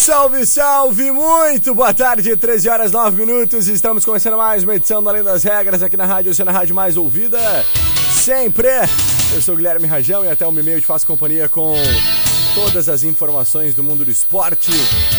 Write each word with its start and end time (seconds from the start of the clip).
Salve, 0.00 0.46
salve! 0.46 1.10
Muito 1.10 1.74
boa 1.74 1.92
tarde, 1.92 2.34
13 2.34 2.70
horas 2.70 2.90
9 2.90 3.18
minutos. 3.22 3.68
Estamos 3.68 4.02
começando 4.02 4.34
mais 4.34 4.64
uma 4.64 4.74
edição 4.74 5.02
do 5.02 5.10
Além 5.10 5.22
das 5.22 5.44
Regras 5.44 5.82
aqui 5.82 5.94
na 5.94 6.06
Rádio 6.06 6.30
Oceana 6.30 6.50
Rádio 6.50 6.74
Mais 6.74 6.96
Ouvida. 6.96 7.38
Sempre! 8.10 8.68
Eu 9.34 9.42
sou 9.42 9.54
Guilherme 9.54 9.86
Rajão 9.86 10.24
e 10.24 10.28
até 10.28 10.46
o 10.46 10.58
e-mail 10.58 10.80
te 10.80 10.86
faço 10.86 11.06
companhia 11.06 11.50
com 11.50 11.74
todas 12.54 12.88
as 12.88 13.04
informações 13.04 13.74
do 13.74 13.82
mundo 13.82 14.02
do 14.02 14.10
esporte. 14.10 14.72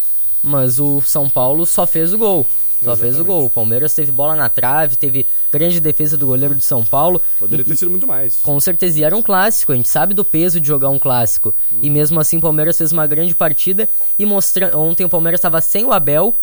mas 0.42 0.80
o 0.80 1.00
São 1.02 1.30
Paulo 1.30 1.64
só 1.64 1.86
fez 1.86 2.12
o 2.12 2.18
gol. 2.18 2.46
Só 2.82 2.96
fez 2.96 3.14
o 3.14 3.18
Exatamente. 3.18 3.26
gol. 3.26 3.46
O 3.46 3.50
Palmeiras 3.50 3.94
teve 3.94 4.10
bola 4.10 4.34
na 4.34 4.48
trave, 4.48 4.96
teve 4.96 5.24
grande 5.52 5.78
defesa 5.78 6.16
do 6.16 6.26
goleiro 6.26 6.52
de 6.52 6.64
São 6.64 6.84
Paulo. 6.84 7.22
Poderia 7.38 7.64
ter 7.64 7.76
sido 7.76 7.92
muito 7.92 8.08
mais. 8.08 8.40
Com 8.40 8.58
certeza, 8.58 8.98
e 8.98 9.04
era 9.04 9.16
um 9.16 9.22
clássico, 9.22 9.70
a 9.70 9.76
gente 9.76 9.88
sabe 9.88 10.14
do 10.14 10.24
peso 10.24 10.60
de 10.60 10.66
jogar 10.66 10.88
um 10.88 10.98
clássico. 10.98 11.54
E 11.80 11.88
mesmo 11.88 12.18
assim 12.18 12.38
o 12.38 12.40
Palmeiras 12.40 12.76
fez 12.76 12.90
uma 12.90 13.06
grande 13.06 13.36
partida 13.36 13.88
e 14.18 14.26
mostra... 14.26 14.76
ontem 14.76 15.04
o 15.04 15.08
Palmeiras 15.08 15.38
estava 15.38 15.60
sem 15.60 15.84
o 15.84 15.92
Abel 15.92 16.34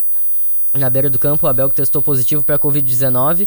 na 0.73 0.89
beira 0.89 1.09
do 1.09 1.19
campo, 1.19 1.45
o 1.45 1.49
Abel 1.49 1.67
que 1.67 1.75
testou 1.75 2.01
positivo 2.01 2.43
para 2.45 2.55
a 2.55 2.59
Covid-19. 2.59 3.45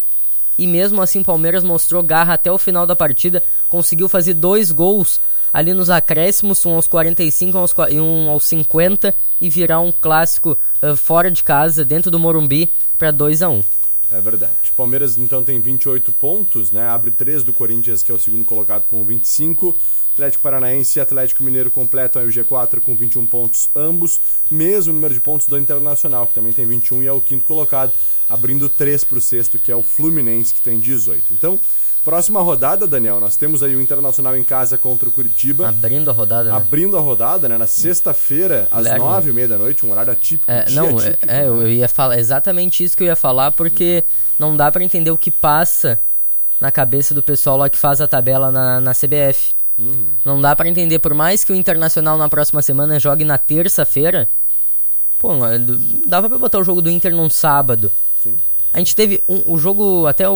E 0.59 0.67
mesmo 0.67 1.01
assim 1.01 1.21
o 1.21 1.25
Palmeiras 1.25 1.65
mostrou 1.65 2.03
garra 2.03 2.35
até 2.35 2.53
o 2.53 2.59
final 2.59 2.87
da 2.87 2.95
partida, 2.95 3.43
conseguiu 3.69 4.07
fazer 4.07 4.35
dois 4.35 4.71
gols 4.71 5.19
ali 5.53 5.75
nos 5.75 5.91
acréscimos, 5.91 6.65
um 6.65 6.75
aos 6.75 6.87
45 6.87 7.59
aos 7.59 7.75
e 7.91 8.01
um 8.01 8.31
aos 8.31 8.45
50 8.45 9.15
e 9.41 9.51
virar 9.51 9.81
um 9.81 9.93
clássico 9.93 10.59
eh, 10.81 10.97
fora 10.97 11.31
de 11.31 11.45
casa, 11.45 11.85
dentro 11.85 12.11
do 12.11 12.19
Morumbi, 12.19 12.73
para 12.97 13.11
2 13.11 13.43
a 13.43 13.49
1 13.49 13.63
É 14.11 14.21
verdade. 14.21 14.53
Palmeiras 14.77 15.17
então 15.17 15.45
tem 15.45 15.61
28 15.61 16.13
pontos, 16.13 16.71
né? 16.71 16.89
Abre 16.89 17.11
3 17.11 17.43
do 17.43 17.53
Corinthians, 17.53 18.03
que 18.03 18.11
é 18.11 18.15
o 18.15 18.19
segundo 18.19 18.45
colocado 18.45 18.87
com 18.87 19.05
25. 19.05 19.77
Atlético 20.13 20.43
Paranaense 20.43 20.99
e 20.99 21.03
Atlético 21.03 21.43
Mineiro 21.43 21.71
completam 21.71 22.21
aí 22.21 22.29
o 22.29 22.31
G4 22.31 22.81
com 22.81 22.95
21 22.95 23.27
pontos 23.27 23.71
ambos, 23.75 24.21
mesmo 24.51 24.93
número 24.93 25.15
de 25.15 25.21
pontos 25.21 25.47
do 25.47 25.59
Internacional, 25.59 26.27
que 26.27 26.35
também 26.35 26.53
tem 26.53 26.67
21 26.67 27.03
e 27.03 27.07
é 27.07 27.13
o 27.13 27.21
quinto 27.21 27.45
colocado, 27.45 27.93
abrindo 28.29 28.69
3 28.69 29.05
para 29.05 29.19
o 29.19 29.21
sexto, 29.21 29.59
que 29.59 29.73
é 29.73 29.77
o 29.77 29.83
Fluminense, 29.83 30.53
que 30.53 30.61
tem 30.61 30.79
18. 30.79 31.33
Então, 31.33 31.59
próxima 32.05 32.41
rodada, 32.41 32.87
Daniel, 32.87 33.21
nós 33.21 33.37
temos 33.37 33.63
aí 33.63 33.75
o 33.77 33.81
Internacional 33.81 34.37
em 34.37 34.45
casa 34.45 34.77
contra 34.77 35.09
o 35.09 35.13
Curitiba. 35.13 35.69
Abrindo 35.69 36.11
a 36.11 36.13
rodada, 36.13 36.51
né? 36.51 36.57
Abrindo 36.57 36.97
a 36.97 37.01
rodada, 37.01 37.49
né? 37.49 37.57
Na 37.57 37.67
sexta-feira, 37.67 38.69
às 38.71 38.87
nove 38.99 39.31
e 39.31 39.33
meia 39.33 39.49
da 39.49 39.59
noite, 39.59 39.87
um 39.87 39.91
horário 39.93 40.13
atípico. 40.13 40.51
É, 40.51 40.65
dia 40.65 40.77
não, 40.77 41.01
é, 41.01 41.09
atípico, 41.09 41.33
é, 41.33 41.43
né? 41.43 41.49
eu 41.49 41.69
ia 41.69 41.89
falar 41.89 42.19
exatamente 42.19 42.85
isso 42.85 42.97
que 42.97 43.03
eu 43.03 43.07
ia 43.07 43.17
falar, 43.17 43.53
porque 43.53 44.05
não 44.39 44.57
dá 44.57 44.71
pra 44.71 44.83
entender 44.83 45.11
o 45.11 45.17
que 45.17 45.31
passa 45.31 46.01
na 46.61 46.71
cabeça 46.71 47.15
do 47.15 47.23
pessoal 47.23 47.57
lá 47.57 47.69
que 47.69 47.79
faz 47.79 48.01
a 48.01 48.07
tabela 48.07 48.51
na, 48.51 48.81
na 48.81 48.93
CBF. 48.93 49.55
Uhum. 49.79 50.07
Não 50.25 50.41
dá 50.41 50.55
pra 50.55 50.69
entender, 50.69 50.99
por 50.99 51.15
mais 51.15 51.43
que 51.43 51.53
o 51.53 51.57
Internacional 51.57 52.17
na 52.17 52.29
próxima 52.29 52.63
semana 52.63 53.01
jogue 53.01 53.25
na 53.25 53.39
terça-feira, 53.39 54.29
pô, 55.19 55.31
dava 56.07 56.29
pra 56.29 56.39
botar 56.39 56.59
o 56.59 56.65
jogo 56.65 56.83
do 56.83 56.91
Inter 56.91 57.15
num 57.15 57.31
sábado. 57.31 57.91
Sim. 58.23 58.37
A 58.73 58.79
gente 58.79 58.95
teve 58.97 59.23
um, 59.29 59.43
o 59.55 59.59
jogo, 59.59 60.07
até 60.07 60.29
o, 60.29 60.33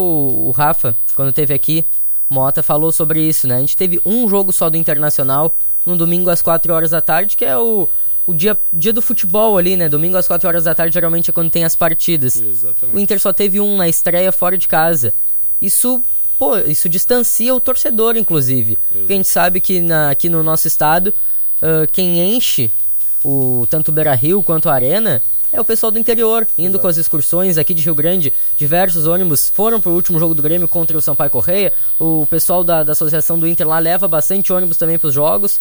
o 0.47 0.51
Rafa, 0.51 0.95
quando 1.15 1.31
teve 1.33 1.53
aqui, 1.53 1.85
Mota 2.29 2.61
falou 2.61 2.91
sobre 2.91 3.21
isso, 3.21 3.47
né? 3.47 3.55
A 3.55 3.59
gente 3.59 3.75
teve 3.77 3.99
um 4.05 4.27
jogo 4.29 4.51
só 4.51 4.69
do 4.69 4.77
Internacional 4.77 5.55
no 5.85 5.95
domingo 5.95 6.29
às 6.29 6.41
4 6.41 6.73
horas 6.73 6.91
da 6.91 6.99
tarde, 7.01 7.37
que 7.37 7.45
é 7.45 7.57
o, 7.57 7.87
o 8.25 8.33
dia, 8.33 8.57
dia 8.71 8.91
do 8.91 9.01
futebol 9.01 9.57
ali, 9.57 9.77
né? 9.77 9.87
Domingo 9.87 10.17
às 10.17 10.27
4 10.27 10.47
horas 10.47 10.65
da 10.65 10.75
tarde 10.75 10.93
geralmente 10.93 11.29
é 11.29 11.33
quando 11.33 11.49
tem 11.49 11.63
as 11.63 11.75
partidas. 11.75 12.39
Exatamente. 12.41 12.95
O 12.95 12.99
Inter 12.99 13.19
só 13.19 13.31
teve 13.31 13.59
um 13.61 13.77
na 13.77 13.87
estreia 13.87 14.31
fora 14.31 14.57
de 14.57 14.67
casa. 14.67 15.13
Isso, 15.61 16.03
pô, 16.37 16.57
isso 16.57 16.89
distancia 16.89 17.55
o 17.55 17.61
torcedor, 17.61 18.17
inclusive. 18.17 18.77
Porque 18.91 19.13
a 19.13 19.15
gente 19.15 19.29
sabe 19.29 19.61
que 19.61 19.79
na- 19.79 20.11
aqui 20.11 20.27
no 20.29 20.43
nosso 20.43 20.67
estado, 20.67 21.13
ah, 21.61 21.87
quem 21.91 22.35
enche 22.35 22.69
o 23.23 23.65
tanto 23.69 23.87
o 23.89 23.91
Beira 23.93 24.13
Rio 24.13 24.43
quanto 24.43 24.67
a 24.69 24.73
Arena 24.73 25.23
é 25.51 25.59
o 25.59 25.65
pessoal 25.65 25.91
do 25.91 25.99
interior, 25.99 26.47
indo 26.57 26.69
Exato. 26.69 26.79
com 26.79 26.87
as 26.87 26.97
excursões 26.97 27.57
aqui 27.57 27.73
de 27.73 27.83
Rio 27.83 27.95
Grande. 27.95 28.33
Diversos 28.57 29.07
ônibus 29.07 29.49
foram 29.49 29.79
pro 29.79 29.91
último 29.91 30.19
jogo 30.19 30.33
do 30.33 30.41
Grêmio 30.41 30.67
contra 30.67 30.97
o 30.97 31.01
Sampaio 31.01 31.29
Correia. 31.29 31.73
O 31.99 32.27
pessoal 32.29 32.63
da, 32.63 32.83
da 32.83 32.91
Associação 32.91 33.39
do 33.39 33.47
Inter 33.47 33.67
lá 33.67 33.79
leva 33.79 34.07
bastante 34.07 34.51
ônibus 34.51 34.77
também 34.77 34.97
pros 34.97 35.13
jogos. 35.13 35.59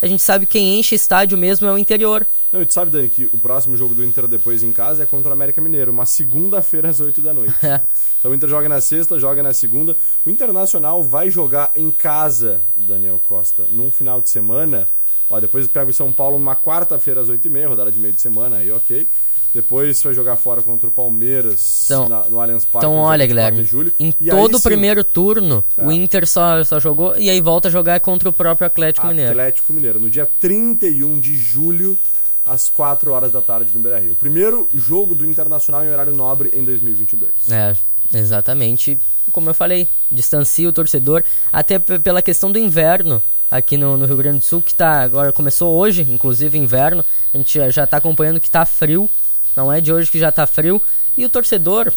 A 0.00 0.06
gente 0.06 0.22
sabe 0.22 0.46
quem 0.46 0.78
enche 0.78 0.94
estádio 0.94 1.36
mesmo 1.36 1.66
é 1.66 1.72
o 1.72 1.78
interior. 1.78 2.26
Não, 2.52 2.62
e 2.62 2.66
tu 2.66 2.72
sabe, 2.72 2.90
Dani, 2.90 3.08
que 3.08 3.28
o 3.32 3.38
próximo 3.38 3.76
jogo 3.76 3.94
do 3.94 4.04
Inter 4.04 4.26
depois 4.28 4.62
em 4.62 4.72
casa 4.72 5.02
é 5.02 5.06
contra 5.06 5.30
o 5.30 5.32
América 5.32 5.60
Mineiro, 5.60 5.92
uma 5.92 6.06
segunda-feira 6.06 6.88
às 6.88 7.00
8 7.00 7.20
da 7.20 7.32
noite. 7.32 7.54
É. 7.66 7.80
Então 8.18 8.30
o 8.30 8.34
Inter 8.34 8.48
joga 8.48 8.68
na 8.68 8.80
sexta, 8.80 9.18
joga 9.18 9.42
na 9.42 9.52
segunda. 9.52 9.96
O 10.24 10.30
Internacional 10.30 11.02
vai 11.02 11.30
jogar 11.30 11.72
em 11.74 11.90
casa, 11.90 12.62
Daniel 12.76 13.20
Costa, 13.24 13.66
num 13.70 13.90
final 13.90 14.20
de 14.20 14.30
semana. 14.30 14.88
Ó, 15.28 15.40
depois 15.40 15.66
pega 15.66 15.90
o 15.90 15.94
São 15.94 16.12
Paulo 16.12 16.38
numa 16.38 16.54
quarta-feira 16.54 17.20
às 17.20 17.28
8h30, 17.28 17.68
rodada 17.68 17.90
de 17.90 17.98
meio 17.98 18.14
de 18.14 18.20
semana, 18.20 18.58
aí 18.58 18.70
ok. 18.70 19.08
Depois 19.56 20.02
vai 20.02 20.12
jogar 20.12 20.36
fora 20.36 20.60
contra 20.60 20.86
o 20.86 20.90
Palmeiras 20.90 21.86
então, 21.86 22.10
na, 22.10 22.24
no 22.24 22.38
Allianz 22.42 22.66
Parque. 22.66 22.86
Então, 22.86 22.92
olha, 22.92 23.26
Guilherme, 23.26 23.64
julho. 23.64 23.90
em 23.98 24.12
todo 24.12 24.58
o 24.58 24.60
primeiro 24.60 25.02
turno, 25.02 25.64
é. 25.78 25.82
o 25.82 25.90
Inter 25.90 26.26
só, 26.26 26.62
só 26.62 26.78
jogou 26.78 27.16
e 27.16 27.30
aí 27.30 27.40
volta 27.40 27.68
a 27.68 27.70
jogar 27.70 27.98
contra 28.00 28.28
o 28.28 28.34
próprio 28.34 28.66
Atlético, 28.66 29.06
Atlético 29.06 29.06
Mineiro. 29.06 29.30
Atlético 29.30 29.72
Mineiro, 29.72 29.98
no 29.98 30.10
dia 30.10 30.28
31 30.38 31.18
de 31.18 31.34
julho, 31.34 31.96
às 32.44 32.68
4 32.68 33.10
horas 33.10 33.32
da 33.32 33.40
tarde 33.40 33.70
no 33.74 33.80
Beira-Rio. 33.80 34.14
Primeiro 34.14 34.68
jogo 34.74 35.14
do 35.14 35.24
Internacional 35.24 35.82
em 35.82 35.90
horário 35.90 36.14
nobre 36.14 36.50
em 36.52 36.62
2022. 36.62 37.50
É, 37.50 37.74
exatamente. 38.12 38.98
Como 39.32 39.48
eu 39.48 39.54
falei, 39.54 39.88
distancia 40.12 40.68
o 40.68 40.72
torcedor, 40.72 41.24
até 41.50 41.78
pela 41.78 42.20
questão 42.20 42.52
do 42.52 42.58
inverno 42.58 43.22
aqui 43.50 43.78
no, 43.78 43.96
no, 43.96 44.04
Rio 44.04 44.18
Grande 44.18 44.40
do 44.40 44.44
Sul, 44.44 44.60
que 44.60 44.74
tá 44.74 45.00
agora 45.00 45.32
começou 45.32 45.74
hoje, 45.74 46.02
inclusive 46.02 46.58
inverno. 46.58 47.02
A 47.32 47.38
gente 47.38 47.70
já 47.70 47.84
está 47.84 47.96
acompanhando 47.96 48.38
que 48.38 48.50
tá 48.50 48.66
frio 48.66 49.08
não 49.56 49.72
é 49.72 49.80
de 49.80 49.92
hoje 49.92 50.10
que 50.10 50.18
já 50.18 50.30
tá 50.30 50.46
frio. 50.46 50.80
E 51.16 51.24
o 51.24 51.30
torcedor, 51.30 51.92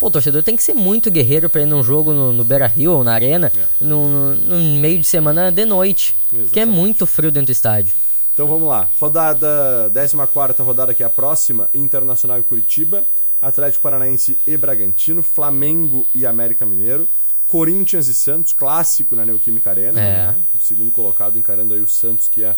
Pô, 0.00 0.06
o 0.06 0.10
torcedor 0.10 0.42
tem 0.42 0.56
que 0.56 0.62
ser 0.62 0.72
muito 0.72 1.10
guerreiro 1.10 1.50
para 1.50 1.60
ir 1.60 1.66
num 1.66 1.84
jogo 1.84 2.14
no, 2.14 2.32
no 2.32 2.42
Beira 2.42 2.66
Rio 2.66 2.92
ou 2.92 3.04
na 3.04 3.12
Arena 3.12 3.52
é. 3.54 3.66
no, 3.84 4.08
no, 4.08 4.34
no, 4.34 4.80
meio 4.80 4.98
de 4.98 5.04
semana 5.06 5.52
de 5.52 5.66
noite. 5.66 6.14
Exatamente. 6.28 6.52
Que 6.52 6.60
é 6.60 6.64
muito 6.64 7.06
frio 7.06 7.30
dentro 7.30 7.46
do 7.48 7.52
estádio. 7.52 7.92
Então 8.32 8.46
vamos 8.46 8.66
lá. 8.66 8.88
Rodada, 8.98 9.92
14 9.92 10.62
rodada 10.62 10.94
que 10.94 11.02
é 11.02 11.06
a 11.06 11.10
próxima: 11.10 11.68
Internacional 11.74 12.38
e 12.38 12.42
Curitiba, 12.42 13.04
Atlético 13.42 13.82
Paranaense 13.82 14.40
e 14.46 14.56
Bragantino, 14.56 15.22
Flamengo 15.22 16.06
e 16.14 16.24
América 16.24 16.64
Mineiro, 16.64 17.06
Corinthians 17.46 18.06
e 18.08 18.14
Santos, 18.14 18.54
clássico 18.54 19.14
na 19.14 19.26
Neoquímica 19.26 19.68
Arena. 19.68 20.00
É. 20.00 20.26
Né? 20.28 20.36
O 20.54 20.58
segundo 20.58 20.90
colocado 20.90 21.38
encarando 21.38 21.74
aí 21.74 21.80
o 21.82 21.86
Santos, 21.86 22.26
que 22.26 22.42
é 22.42 22.56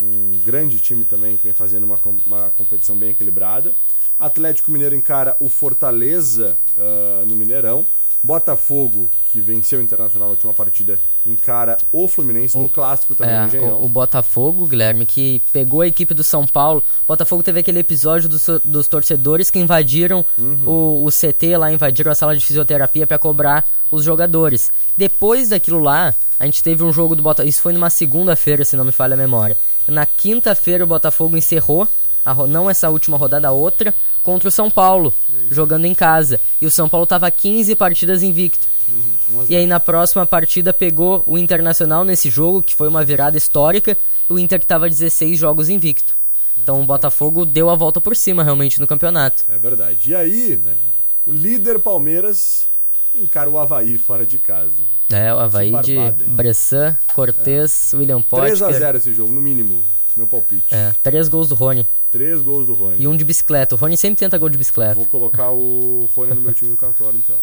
um 0.00 0.32
grande 0.44 0.78
time 0.78 1.04
também 1.04 1.36
que 1.36 1.44
vem 1.44 1.52
fazendo 1.52 1.84
uma, 1.84 1.98
uma 2.26 2.50
competição 2.50 2.96
bem 2.96 3.10
equilibrada. 3.10 3.72
Atlético 4.18 4.70
Mineiro 4.70 4.94
encara 4.94 5.36
o 5.40 5.48
Fortaleza 5.48 6.56
uh, 6.76 7.26
no 7.26 7.34
Mineirão. 7.34 7.86
Botafogo, 8.22 9.10
que 9.32 9.40
venceu 9.40 9.80
o 9.80 9.82
Internacional 9.82 10.28
na 10.28 10.32
última 10.32 10.54
partida, 10.54 11.00
encara 11.26 11.76
o 11.90 12.06
Fluminense 12.06 12.56
no 12.56 12.68
clássico 12.68 13.16
também 13.16 13.34
é, 13.34 13.60
O, 13.60 13.84
o, 13.84 13.88
Botafogo, 13.88 14.64
Guilherme, 14.64 15.04
que 15.04 15.42
pegou 15.52 15.80
a 15.80 15.88
equipe 15.88 16.14
do 16.14 16.22
São 16.22 16.46
Paulo. 16.46 16.84
O 17.02 17.06
Botafogo 17.08 17.42
teve 17.42 17.58
aquele 17.58 17.80
episódio 17.80 18.28
dos, 18.28 18.46
dos 18.64 18.86
torcedores 18.86 19.50
que 19.50 19.58
invadiram 19.58 20.24
uhum. 20.38 20.62
o, 20.64 21.04
o, 21.04 21.10
CT 21.10 21.56
lá, 21.56 21.72
invadiram 21.72 22.12
a 22.12 22.14
sala 22.14 22.36
de 22.36 22.46
fisioterapia 22.46 23.08
para 23.08 23.18
cobrar 23.18 23.68
os 23.90 24.04
jogadores. 24.04 24.70
Depois 24.96 25.48
daquilo 25.48 25.80
lá, 25.80 26.14
a 26.38 26.44
gente 26.44 26.62
teve 26.62 26.84
um 26.84 26.92
jogo 26.92 27.16
do 27.16 27.24
Botafogo. 27.24 27.48
Isso 27.48 27.60
foi 27.60 27.72
numa 27.72 27.90
segunda-feira, 27.90 28.64
se 28.64 28.76
não 28.76 28.84
me 28.84 28.92
falha 28.92 29.14
a 29.14 29.16
memória. 29.16 29.56
Na 29.86 30.06
quinta-feira, 30.06 30.84
o 30.84 30.86
Botafogo 30.86 31.36
encerrou, 31.36 31.88
a, 32.24 32.34
não 32.46 32.70
essa 32.70 32.88
última 32.90 33.16
rodada, 33.16 33.48
a 33.48 33.52
outra, 33.52 33.94
contra 34.22 34.48
o 34.48 34.52
São 34.52 34.70
Paulo, 34.70 35.12
jogando 35.50 35.84
em 35.84 35.94
casa. 35.94 36.40
E 36.60 36.66
o 36.66 36.70
São 36.70 36.88
Paulo 36.88 37.04
estava 37.04 37.30
15 37.30 37.74
partidas 37.74 38.22
invicto. 38.22 38.68
Uhum, 38.88 39.46
e 39.48 39.56
aí 39.56 39.66
na 39.66 39.80
próxima 39.80 40.26
partida 40.26 40.72
pegou 40.72 41.22
o 41.26 41.38
Internacional 41.38 42.04
nesse 42.04 42.28
jogo, 42.30 42.62
que 42.62 42.74
foi 42.74 42.88
uma 42.88 43.04
virada 43.04 43.36
histórica. 43.36 43.96
O 44.28 44.38
Inter 44.38 44.58
que 44.58 44.64
estava 44.64 44.88
16 44.88 45.38
jogos 45.38 45.68
invicto. 45.68 46.14
Então 46.56 46.80
o 46.80 46.86
Botafogo 46.86 47.44
deu 47.44 47.70
a 47.70 47.74
volta 47.74 48.00
por 48.00 48.14
cima 48.14 48.44
realmente 48.44 48.80
no 48.80 48.86
campeonato. 48.86 49.44
É 49.48 49.58
verdade. 49.58 50.10
E 50.10 50.14
aí, 50.14 50.56
Daniel, 50.56 50.92
o 51.24 51.32
líder 51.32 51.78
Palmeiras 51.78 52.68
encara 53.14 53.48
o 53.48 53.58
Havaí 53.58 53.98
fora 53.98 54.24
de 54.24 54.38
casa. 54.38 54.82
É, 55.10 55.32
o 55.32 55.38
Havaí 55.38 55.72
de 55.82 55.96
Bressan, 56.28 56.96
Cortez, 57.14 57.92
é. 57.92 57.96
William 57.96 58.22
Potker. 58.22 58.52
3x0 58.52 58.96
esse 58.96 59.12
jogo, 59.12 59.32
no 59.32 59.42
mínimo. 59.42 59.82
Meu 60.16 60.26
palpite. 60.26 60.66
É, 60.70 60.94
três 61.02 61.28
gols 61.28 61.48
do 61.48 61.54
Rony. 61.54 61.86
Três 62.10 62.42
gols 62.42 62.66
do 62.66 62.74
Rony. 62.74 62.96
E 62.98 63.06
um 63.06 63.16
de 63.16 63.24
bicicleta. 63.24 63.74
O 63.74 63.78
Rony 63.78 63.96
sempre 63.96 64.18
tenta 64.18 64.36
gol 64.36 64.50
de 64.50 64.58
bicicleta. 64.58 64.94
Vou 64.94 65.06
colocar 65.06 65.50
o 65.50 66.08
Rony 66.14 66.34
no 66.34 66.40
meu 66.42 66.52
time 66.52 66.70
do 66.70 66.76
cartório, 66.76 67.18
então. 67.18 67.36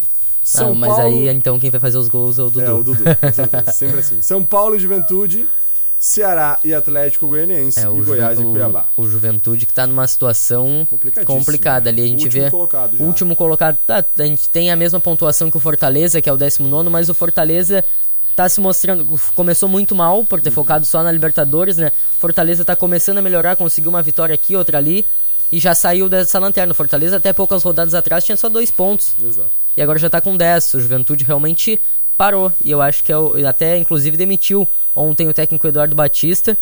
São 0.44 0.69
Não, 0.69 0.75
mas 0.75 0.89
Paulo... 0.89 1.07
aí 1.07 1.27
então 1.27 1.60
quem 1.60 1.69
vai 1.69 1.80
fazer 1.80 1.98
os 1.98 2.07
gols 2.07 2.39
é 2.39 2.44
o 2.44 2.50
Dudu. 2.50 2.66
É, 2.66 2.71
o 2.71 2.83
Dudu, 2.83 3.04
sempre 3.74 4.00
assim. 4.00 4.21
São 4.21 4.44
Paulo 4.44 4.75
e 4.75 4.80
Juventude, 4.80 5.48
Ceará 6.00 6.57
e 6.63 6.74
Atlético 6.74 7.28
Goianiense 7.28 7.78
é, 7.78 7.84
e 7.84 8.01
Goiás 8.01 8.40
Ju... 8.40 8.44
e 8.44 8.51
Cuiabá. 8.54 8.86
O, 8.96 9.01
o 9.01 9.10
Juventude 9.10 9.66
que 9.66 9.74
tá 9.74 9.86
numa 9.86 10.07
situação 10.07 10.88
complicada 11.25 11.90
ali. 11.90 12.04
A 12.04 12.07
gente 12.07 12.24
último 12.24 12.44
vê. 12.44 12.50
Colocado 12.50 12.98
já. 12.98 13.04
Último 13.04 13.36
colocado. 13.36 13.78
Tá, 13.86 14.06
a 14.18 14.25
gente 14.25 14.50
tem 14.50 14.72
a 14.72 14.78
mesma 14.78 15.01
pontuação 15.01 15.51
que 15.51 15.57
o 15.57 15.60
Fortaleza, 15.60 16.22
que 16.22 16.30
é 16.30 16.31
o 16.31 16.38
19, 16.38 16.90
mas 16.90 17.10
o 17.10 17.13
Fortaleza 17.13 17.84
tá 18.34 18.48
se 18.48 18.62
mostrando. 18.62 19.06
Começou 19.36 19.68
muito 19.68 19.94
mal 19.94 20.24
por 20.24 20.40
ter 20.40 20.48
uhum. 20.48 20.56
focado 20.56 20.86
só 20.86 21.04
na 21.04 21.12
Libertadores, 21.12 21.75
né? 21.75 21.92
Fortaleza 22.18 22.63
tá 22.63 22.78
começando 22.78 23.18
a 23.18 23.22
melhorar, 23.22 23.57
conseguiu 23.57 23.90
uma 23.90 24.02
vitória 24.02 24.34
aqui, 24.34 24.56
outra 24.56 24.78
ali. 24.78 25.06
E 25.52 25.60
já 25.60 25.75
saiu 25.75 26.07
dessa 26.07 26.40
lanterna. 26.40 26.74
Fortaleza, 26.74 27.18
até 27.18 27.34
poucas 27.34 27.62
rodadas 27.62 27.94
atrás, 27.94 28.24
tinha 28.24 28.38
só 28.38 28.48
dois 28.48 28.72
pontos. 28.72 29.16
Exato. 29.22 29.52
E 29.75 29.81
agora 29.81 30.00
já 30.00 30.10
tá 30.10 30.22
com 30.22 30.38
10. 30.38 30.75
O 30.75 30.80
Juventude 30.80 31.25
realmente 31.25 31.81
parou. 32.19 32.51
E 32.62 32.69
eu 32.69 32.81
acho 32.81 33.01
que 33.01 33.13
é 33.13 33.18
o, 33.18 33.48
até, 33.48 33.77
inclusive, 33.77 34.18
demitiu 34.18 34.68
ontem 34.94 35.30
o 35.30 35.33
técnico 35.33 35.66
Eduardo 35.66 35.95
Batista. 35.95 36.57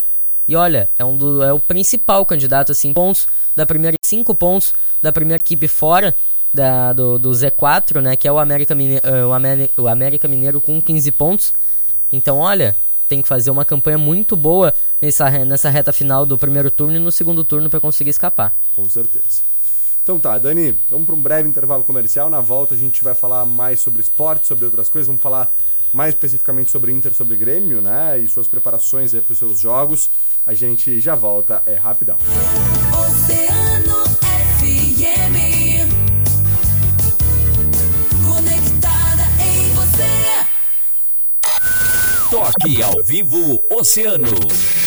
E 0.48 0.56
olha, 0.56 0.88
é, 1.00 1.04
um 1.04 1.18
do, 1.18 1.44
é 1.44 1.52
o 1.52 1.60
principal 1.60 2.24
candidato, 2.24 2.72
assim, 2.72 2.94
pontos 2.94 3.28
da 3.56 3.66
primeira, 3.66 3.98
cinco 4.04 4.36
pontos 4.36 4.72
da 5.02 5.12
primeira 5.12 5.42
equipe 5.42 5.68
fora 5.68 6.16
da, 6.54 6.94
do, 6.94 7.18
do 7.18 7.32
Z4, 7.32 8.02
né? 8.02 8.16
Que 8.16 8.28
é 8.28 8.32
o 8.32 8.38
América, 8.38 8.76
Mineiro, 8.76 9.04
uh, 9.10 9.30
o, 9.30 9.34
América, 9.34 9.82
o 9.82 9.88
América 9.88 10.28
Mineiro 10.28 10.62
com 10.62 10.80
15 10.80 11.12
pontos. 11.12 11.54
Então, 12.12 12.38
olha, 12.38 12.78
tem 13.10 13.20
que 13.20 13.28
fazer 13.28 13.50
uma 13.50 13.66
campanha 13.66 13.98
muito 13.98 14.36
boa 14.36 14.72
nessa, 15.02 15.28
nessa 15.44 15.72
reta 15.72 15.92
final 15.92 16.24
do 16.24 16.38
primeiro 16.38 16.70
turno 16.70 16.96
e 16.98 17.00
no 17.00 17.12
segundo 17.12 17.44
turno 17.44 17.68
para 17.68 17.80
conseguir 17.80 18.12
escapar. 18.12 18.54
Com 18.76 18.88
certeza. 18.88 19.42
Então 20.08 20.18
tá, 20.18 20.38
Dani, 20.38 20.80
vamos 20.90 21.06
para 21.06 21.16
um 21.16 21.22
breve 21.22 21.50
intervalo 21.50 21.84
comercial. 21.84 22.30
Na 22.30 22.40
volta 22.40 22.74
a 22.74 22.78
gente 22.78 23.04
vai 23.04 23.14
falar 23.14 23.46
mais 23.46 23.82
sobre 23.82 24.00
esporte, 24.00 24.48
sobre 24.48 24.64
outras 24.64 24.88
coisas. 24.88 25.06
Vamos 25.06 25.22
falar 25.22 25.54
mais 25.92 26.14
especificamente 26.14 26.72
sobre 26.72 26.94
Inter, 26.94 27.14
sobre 27.14 27.36
Grêmio, 27.36 27.82
né? 27.82 28.18
E 28.18 28.26
suas 28.26 28.48
preparações 28.48 29.14
aí 29.14 29.20
para 29.20 29.34
os 29.34 29.38
seus 29.38 29.60
jogos. 29.60 30.10
A 30.46 30.54
gente 30.54 31.02
já 31.02 31.14
volta, 31.14 31.62
é 31.66 31.76
rapidão. 31.76 32.16
Oceano 32.94 34.06
FM. 34.62 35.92
Toque 42.32 42.82
ao 42.82 43.04
vivo 43.04 43.62
Oceano. 43.70 44.87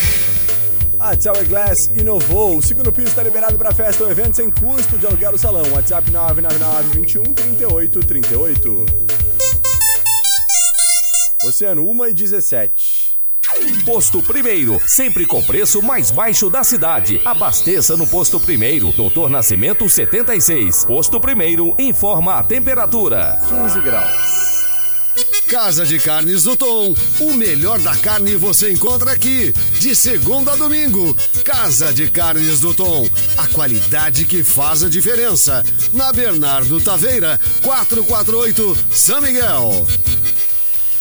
A 1.01 1.17
Tower 1.17 1.49
Glass 1.49 1.87
inovou. 1.99 2.59
O 2.59 2.63
segundo 2.63 2.93
piso 2.93 3.09
está 3.09 3.23
liberado 3.23 3.57
para 3.57 3.73
festa 3.73 4.05
ou 4.05 4.11
evento 4.11 4.37
sem 4.37 4.51
custo 4.51 4.99
de 4.99 5.07
aluguel 5.07 5.33
do 5.33 5.39
salão. 5.39 5.63
WhatsApp 5.73 6.11
999 6.11 7.01
21 7.01 7.23
38 7.23 8.01
38. 8.01 8.87
Oceano 11.45 11.91
1 11.91 12.07
e 12.07 12.13
17. 12.13 13.11
Posto 13.87 14.23
Primeiro, 14.23 14.79
sempre 14.87 15.27
com 15.27 15.43
preço 15.43 15.83
mais 15.83 16.11
baixo 16.11 16.51
da 16.51 16.63
cidade. 16.63 17.21
Abasteça 17.25 17.97
no 17.97 18.07
Posto 18.07 18.39
Primeiro, 18.39 18.93
Doutor 18.93 19.31
Nascimento 19.31 19.89
76. 19.89 20.85
Posto 20.85 21.19
Primeiro 21.19 21.75
informa 21.79 22.35
a 22.35 22.45
temperatura: 22.45 23.41
15 23.49 23.81
graus. 23.81 24.60
Casa 25.51 25.85
de 25.85 25.99
Carnes 25.99 26.45
do 26.45 26.55
Tom. 26.55 26.95
O 27.19 27.33
melhor 27.33 27.81
da 27.81 27.97
carne 27.97 28.37
você 28.37 28.71
encontra 28.71 29.11
aqui. 29.11 29.53
De 29.81 29.97
segunda 29.97 30.53
a 30.53 30.57
domingo. 30.57 31.13
Casa 31.45 31.93
de 31.93 32.09
Carnes 32.09 32.61
do 32.61 32.73
Tom. 32.73 33.09
A 33.37 33.49
qualidade 33.49 34.27
que 34.27 34.45
faz 34.45 34.85
a 34.85 34.89
diferença. 34.89 35.65
Na 35.93 36.13
Bernardo 36.13 36.81
Taveira, 36.81 37.41
448, 37.63 38.79
São 38.93 39.21
Miguel. 39.21 39.89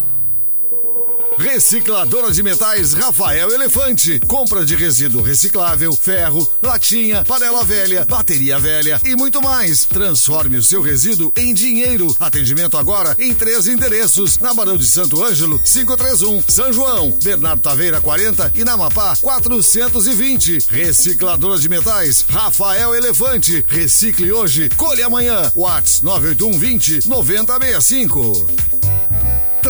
Recicladora 1.38 2.30
de 2.30 2.42
metais 2.42 2.92
Rafael 2.92 3.50
Elefante. 3.50 4.20
Compra 4.20 4.64
de 4.64 4.74
resíduo 4.74 5.22
reciclável, 5.22 5.94
ferro, 5.94 6.48
latinha, 6.62 7.24
panela 7.24 7.64
velha, 7.64 8.04
bateria 8.04 8.58
velha 8.58 9.00
e 9.04 9.16
muito 9.16 9.40
mais. 9.42 9.84
Transforme 9.84 10.56
o 10.56 10.62
seu 10.62 10.82
resíduo 10.82 11.32
em 11.36 11.52
dinheiro. 11.52 12.14
Atendimento 12.20 12.76
agora 12.76 13.16
em 13.18 13.34
três 13.34 13.66
endereços: 13.66 14.38
na 14.38 14.54
Barão 14.54 14.76
de 14.76 14.86
Santo 14.86 15.22
Ângelo, 15.22 15.58
531, 15.58 16.42
São 16.48 16.72
João, 16.72 17.10
Bernardo 17.22 17.62
Taveira 17.62 18.00
40 18.00 18.52
e 18.54 18.64
na 18.64 18.76
Mapá 18.76 19.14
420. 19.20 20.66
Recicladora 20.68 21.58
de 21.58 21.68
metais 21.68 22.24
Rafael 22.28 22.94
Elefante. 22.94 23.64
Recicle 23.68 24.32
hoje, 24.32 24.68
colhe 24.76 25.02
amanhã. 25.02 25.50
Whats 25.56 26.02
981 26.02 26.58
20 26.58 27.08
9065. 27.08 28.71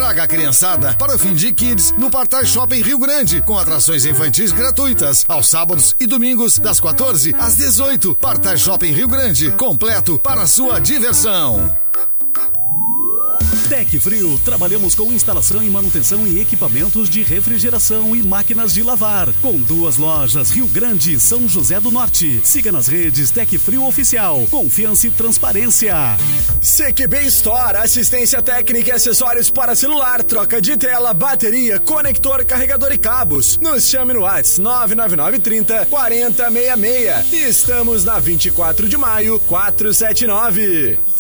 Traga 0.03 0.25
a 0.25 0.27
criançada 0.27 0.97
para 0.97 1.15
o 1.15 1.19
fim 1.19 1.33
de 1.33 1.53
Kids 1.53 1.93
no 1.93 2.11
Partai 2.11 2.45
Shopping 2.45 2.83
Rio 2.83 2.99
Grande, 2.99 3.41
com 3.41 3.57
atrações 3.57 4.05
infantis 4.05 4.51
gratuitas, 4.51 5.25
aos 5.29 5.47
sábados 5.47 5.95
e 6.01 6.09
domingos, 6.09 6.59
das 6.59 6.81
14 6.81 7.33
às 7.39 7.55
18. 7.55 8.17
Partai 8.17 8.59
Shopping 8.59 8.91
Rio 8.91 9.07
Grande, 9.07 9.53
completo 9.53 10.19
para 10.19 10.45
sua 10.45 10.81
diversão. 10.81 11.82
Tec 13.73 13.99
Frio, 13.99 14.39
trabalhamos 14.45 14.95
com 14.95 15.11
instalação 15.11 15.63
e 15.63 15.71
manutenção 15.71 16.27
em 16.27 16.39
equipamentos 16.39 17.09
de 17.09 17.23
refrigeração 17.23 18.15
e 18.15 18.23
máquinas 18.23 18.75
de 18.75 18.83
lavar. 18.83 19.33
Com 19.41 19.57
duas 19.57 19.97
lojas, 19.97 20.51
Rio 20.51 20.67
Grande 20.67 21.15
e 21.15 21.19
São 21.19 21.49
José 21.49 21.81
do 21.81 21.91
Norte. 21.91 22.39
Siga 22.45 22.71
nas 22.71 22.87
redes 22.87 23.31
Tec 23.31 23.51
Frio 23.57 23.87
Oficial. 23.87 24.47
Confiança 24.51 25.07
e 25.07 25.11
transparência. 25.11 25.95
CQB 26.61 27.25
Store, 27.29 27.79
assistência 27.79 28.43
técnica 28.43 28.91
e 28.91 28.93
acessórios 28.93 29.51
para 29.51 29.75
celular, 29.75 30.23
troca 30.23 30.61
de 30.61 30.77
tela, 30.77 31.15
bateria, 31.15 31.81
conector, 31.81 32.45
carregador 32.45 32.93
e 32.93 32.99
cabos. 32.99 33.59
Nos 33.63 33.89
chame 33.89 34.13
no 34.13 34.21
WhatsApp 34.21 34.61
99930 34.61 35.87
4066. 35.87 37.33
Estamos 37.33 38.05
na 38.05 38.19
24 38.19 38.87
de 38.87 38.99
maio, 38.99 39.41
479. 39.41 41.12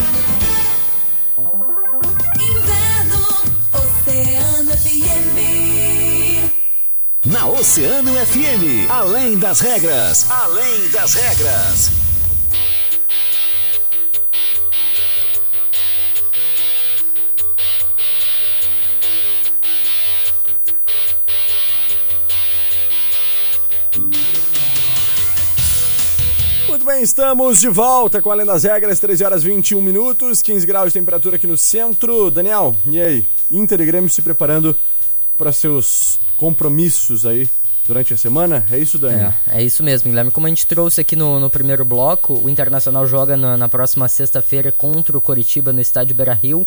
Inverno, 2.35 3.27
Oceano 3.71 4.71
FM. 4.71 5.37
Na 7.25 7.47
Oceano 7.47 8.13
FM, 8.13 8.89
além 8.89 9.37
das 9.37 9.61
regras, 9.61 10.29
além 10.29 10.89
das 10.89 11.13
regras. 11.13 12.06
Bem, 26.97 27.03
estamos 27.03 27.59
de 27.59 27.69
volta 27.69 28.19
com 28.21 28.31
Além 28.31 28.45
das 28.45 28.63
Regras, 28.63 28.99
13 28.99 29.23
horas 29.23 29.43
21 29.43 29.79
minutos, 29.81 30.41
15 30.41 30.65
graus 30.65 30.87
de 30.91 30.99
temperatura 30.99 31.35
aqui 31.35 31.45
no 31.45 31.55
centro. 31.55 32.31
Daniel, 32.31 32.75
e 32.87 32.99
aí? 32.99 33.27
Inter 33.51 33.81
e 33.81 33.85
Grêmio 33.85 34.09
se 34.09 34.19
preparando 34.21 34.75
para 35.37 35.51
seus 35.51 36.19
compromissos 36.35 37.23
aí 37.23 37.47
durante 37.85 38.15
a 38.15 38.17
semana? 38.17 38.65
É 38.71 38.79
isso, 38.79 38.97
Dani? 38.97 39.31
É, 39.47 39.59
é 39.59 39.63
isso 39.63 39.83
mesmo, 39.83 40.09
Guilherme. 40.09 40.31
Como 40.31 40.47
a 40.47 40.49
gente 40.49 40.65
trouxe 40.65 40.99
aqui 40.99 41.15
no, 41.15 41.39
no 41.39 41.51
primeiro 41.51 41.85
bloco, 41.85 42.41
o 42.43 42.49
Internacional 42.49 43.05
joga 43.05 43.37
na, 43.37 43.55
na 43.55 43.69
próxima 43.69 44.07
sexta-feira 44.07 44.71
contra 44.71 45.15
o 45.15 45.21
Coritiba 45.21 45.71
no 45.71 45.81
estádio 45.81 46.15
Beira-Rio. 46.15 46.65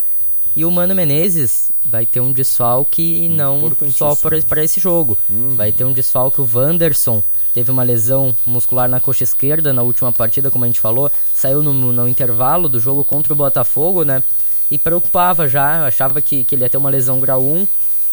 E 0.55 0.65
o 0.65 0.71
Mano 0.71 0.95
Menezes 0.95 1.73
vai 1.85 2.07
ter 2.07 2.21
um 2.21 2.33
desfalque 2.33 3.29
não 3.29 3.73
só 3.91 4.15
para 4.15 4.63
esse 4.63 4.79
jogo. 4.79 5.19
Vai 5.29 5.73
ter 5.73 5.85
um 5.85 5.93
desfalque 5.93 6.41
o 6.41 6.49
Wanderson. 6.53 7.21
Teve 7.53 7.71
uma 7.71 7.83
lesão 7.83 8.35
muscular 8.47 8.89
na 8.89 9.01
coxa 9.01 9.25
esquerda 9.25 9.73
na 9.73 9.83
última 9.83 10.13
partida, 10.13 10.51
como 10.51 10.65
a 10.65 10.67
gente 10.67 10.81
falou. 10.81 11.11
Saiu 11.35 11.63
no, 11.63 11.73
no 11.73 12.09
intervalo 12.09 12.69
do 12.69 12.79
jogo 12.79 13.05
contra 13.05 13.33
o 13.33 13.37
Botafogo, 13.37 14.05
né? 14.05 14.23
E 14.71 14.79
preocupava 14.79 15.49
já, 15.49 15.87
achava 15.87 16.21
que, 16.21 16.45
que 16.45 16.55
ele 16.55 16.63
ia 16.63 16.69
ter 16.69 16.77
uma 16.77 16.91
lesão 16.91 17.19
grau 17.19 17.43
1 17.43 17.67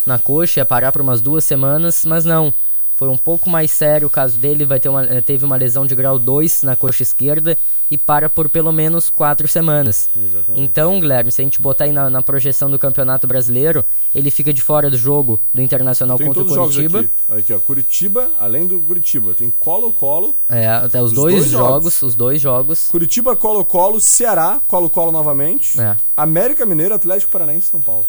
na 0.05 0.17
coxa, 0.17 0.61
ia 0.61 0.65
parar 0.65 0.91
por 0.91 1.01
umas 1.01 1.21
duas 1.21 1.43
semanas, 1.43 2.03
mas 2.05 2.25
não. 2.25 2.53
Foi 2.97 3.07
um 3.09 3.15
pouco 3.17 3.47
mais 3.47 3.69
sério 3.69 4.07
o 4.07 4.09
caso 4.09 4.39
dele, 4.39 4.65
vai 4.65 4.79
ter 4.79 4.89
uma, 4.89 5.05
eh, 5.05 5.21
teve 5.21 5.45
uma 5.45 5.55
lesão 5.55 5.85
de 5.85 5.93
grau 5.93 6.17
2 6.17 6.63
na 6.63 6.75
coxa 6.75 7.03
esquerda 7.03 7.55
e 7.91 7.95
para 7.95 8.27
por 8.27 8.49
pelo 8.49 8.71
menos 8.71 9.07
quatro 9.07 9.47
semanas. 9.47 10.09
Exatamente. 10.17 10.63
Então, 10.63 10.99
Guilherme, 10.99 11.31
se 11.31 11.39
a 11.39 11.43
gente 11.43 11.61
botar 11.61 11.83
aí 11.83 11.91
na, 11.91 12.09
na 12.09 12.23
projeção 12.23 12.71
do 12.71 12.79
Campeonato 12.79 13.27
Brasileiro, 13.27 13.85
ele 14.15 14.31
fica 14.31 14.51
de 14.51 14.63
fora 14.63 14.89
do 14.89 14.97
jogo 14.97 15.39
do 15.53 15.61
Internacional 15.61 16.17
contra 16.17 16.41
o 16.41 16.45
Curitiba. 16.47 17.01
aqui. 17.01 17.09
Olha 17.29 17.39
aqui, 17.39 17.53
ó. 17.53 17.59
Curitiba, 17.59 18.31
além 18.39 18.65
do 18.65 18.81
Curitiba, 18.81 19.35
tem 19.35 19.51
Colo-Colo. 19.59 20.33
É, 20.49 20.65
até 20.65 20.99
os, 20.99 21.11
Os 21.11 21.15
dois, 21.15 21.35
dois 21.35 21.49
jogos, 21.51 21.69
jogos. 21.69 22.01
os 22.01 22.15
dois 22.15 22.41
jogos. 22.41 22.87
Curitiba, 22.87 23.35
Colo-Colo, 23.35 23.99
Ceará, 23.99 24.59
Colo-Colo 24.67 25.11
novamente. 25.11 25.79
É. 25.79 25.95
América 26.17 26.65
Mineiro, 26.65 26.95
Atlético 26.95 27.31
Paranaense 27.31 27.67
e 27.67 27.69
São 27.69 27.79
Paulo. 27.79 28.07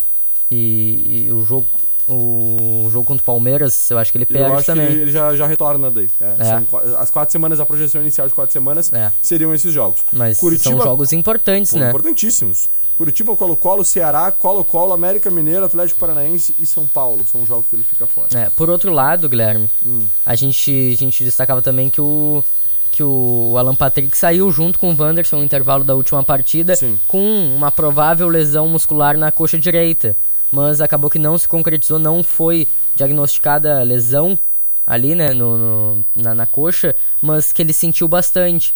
E, 0.49 1.27
e 1.27 1.31
o 1.31 1.45
jogo 1.45 1.67
o 2.13 2.89
jogo 2.89 3.05
contra 3.05 3.21
o 3.21 3.25
Palmeiras, 3.25 3.89
eu 3.91 3.97
acho 3.97 4.11
que 4.11 4.17
ele 4.17 4.25
perde 4.25 4.49
eu 4.49 4.57
acho 4.57 4.65
também. 4.65 4.87
que 4.87 4.93
ele, 4.93 5.11
já, 5.11 5.35
já 5.35 5.45
retorna 5.47 5.91
daí. 5.91 6.09
É, 6.19 6.35
É. 6.39 6.45
são 6.45 6.67
as 6.99 7.09
quatro 7.09 7.31
semanas, 7.31 7.59
a 7.59 7.65
projeção 7.65 8.01
inicial 8.01 8.27
de 8.27 8.33
quatro 8.33 8.51
semanas 8.51 8.91
É. 8.91 9.11
seriam 9.21 9.53
esses 9.53 9.73
jogos. 9.73 10.01
Mas 10.11 10.39
Curitiba, 10.39 10.75
são 10.77 10.81
jogos 10.83 11.13
importantes, 11.13 11.71
pô, 11.71 11.79
né? 11.79 11.89
importantíssimos. 11.89 12.67
Curitiba, 12.97 13.33
Colo-Colo, 13.35 13.85
Ceará, 13.85 14.29
Colo-Colo, 14.29 14.91
América 14.91 15.31
Mineiro, 15.31 15.63
Atlético 15.63 15.99
Paranaense 16.01 16.53
e 16.59 16.65
São 16.65 16.85
Paulo. 16.85 17.25
São 17.31 17.45
jogos 17.45 17.67
que 17.69 17.75
ele 17.77 17.83
fica 17.83 18.05
fora. 18.05 18.27
É, 18.35 18.49
por 18.49 18.69
outro 18.69 18.91
lado, 18.91 19.29
Guilherme, 19.29 19.69
Hum. 19.85 20.05
a, 20.25 20.35
gente, 20.35 20.91
a 20.93 20.97
gente 20.97 21.23
destacava 21.23 21.61
também 21.61 21.89
que 21.89 22.01
o, 22.01 22.43
que 22.91 23.01
o 23.01 23.55
Alan 23.57 23.73
Patrick 23.75 24.17
saiu 24.17 24.51
junto 24.51 24.77
com 24.77 24.91
o 24.91 24.95
Wanderson 25.01 25.37
no 25.37 25.43
intervalo 25.45 25.85
da 25.85 25.95
última 25.95 26.21
partida 26.23 26.75
Sim. 26.75 26.99
com 27.07 27.21
uma 27.55 27.71
provável 27.71 28.27
lesão 28.27 28.67
muscular 28.67 29.15
na 29.17 29.31
coxa 29.31 29.57
direita. 29.57 30.13
Mas 30.51 30.81
acabou 30.81 31.09
que 31.09 31.19
não 31.19 31.37
se 31.37 31.47
concretizou, 31.47 31.99
não 31.99 32.23
foi 32.23 32.67
diagnosticada 32.95 33.81
lesão 33.83 34.37
ali, 34.85 35.13
né, 35.13 35.33
no, 35.33 35.57
no- 35.57 36.05
na, 36.15 36.33
na 36.33 36.45
coxa, 36.47 36.95
mas 37.21 37.53
que 37.53 37.61
ele 37.61 37.73
sentiu 37.73 38.07
bastante. 38.07 38.73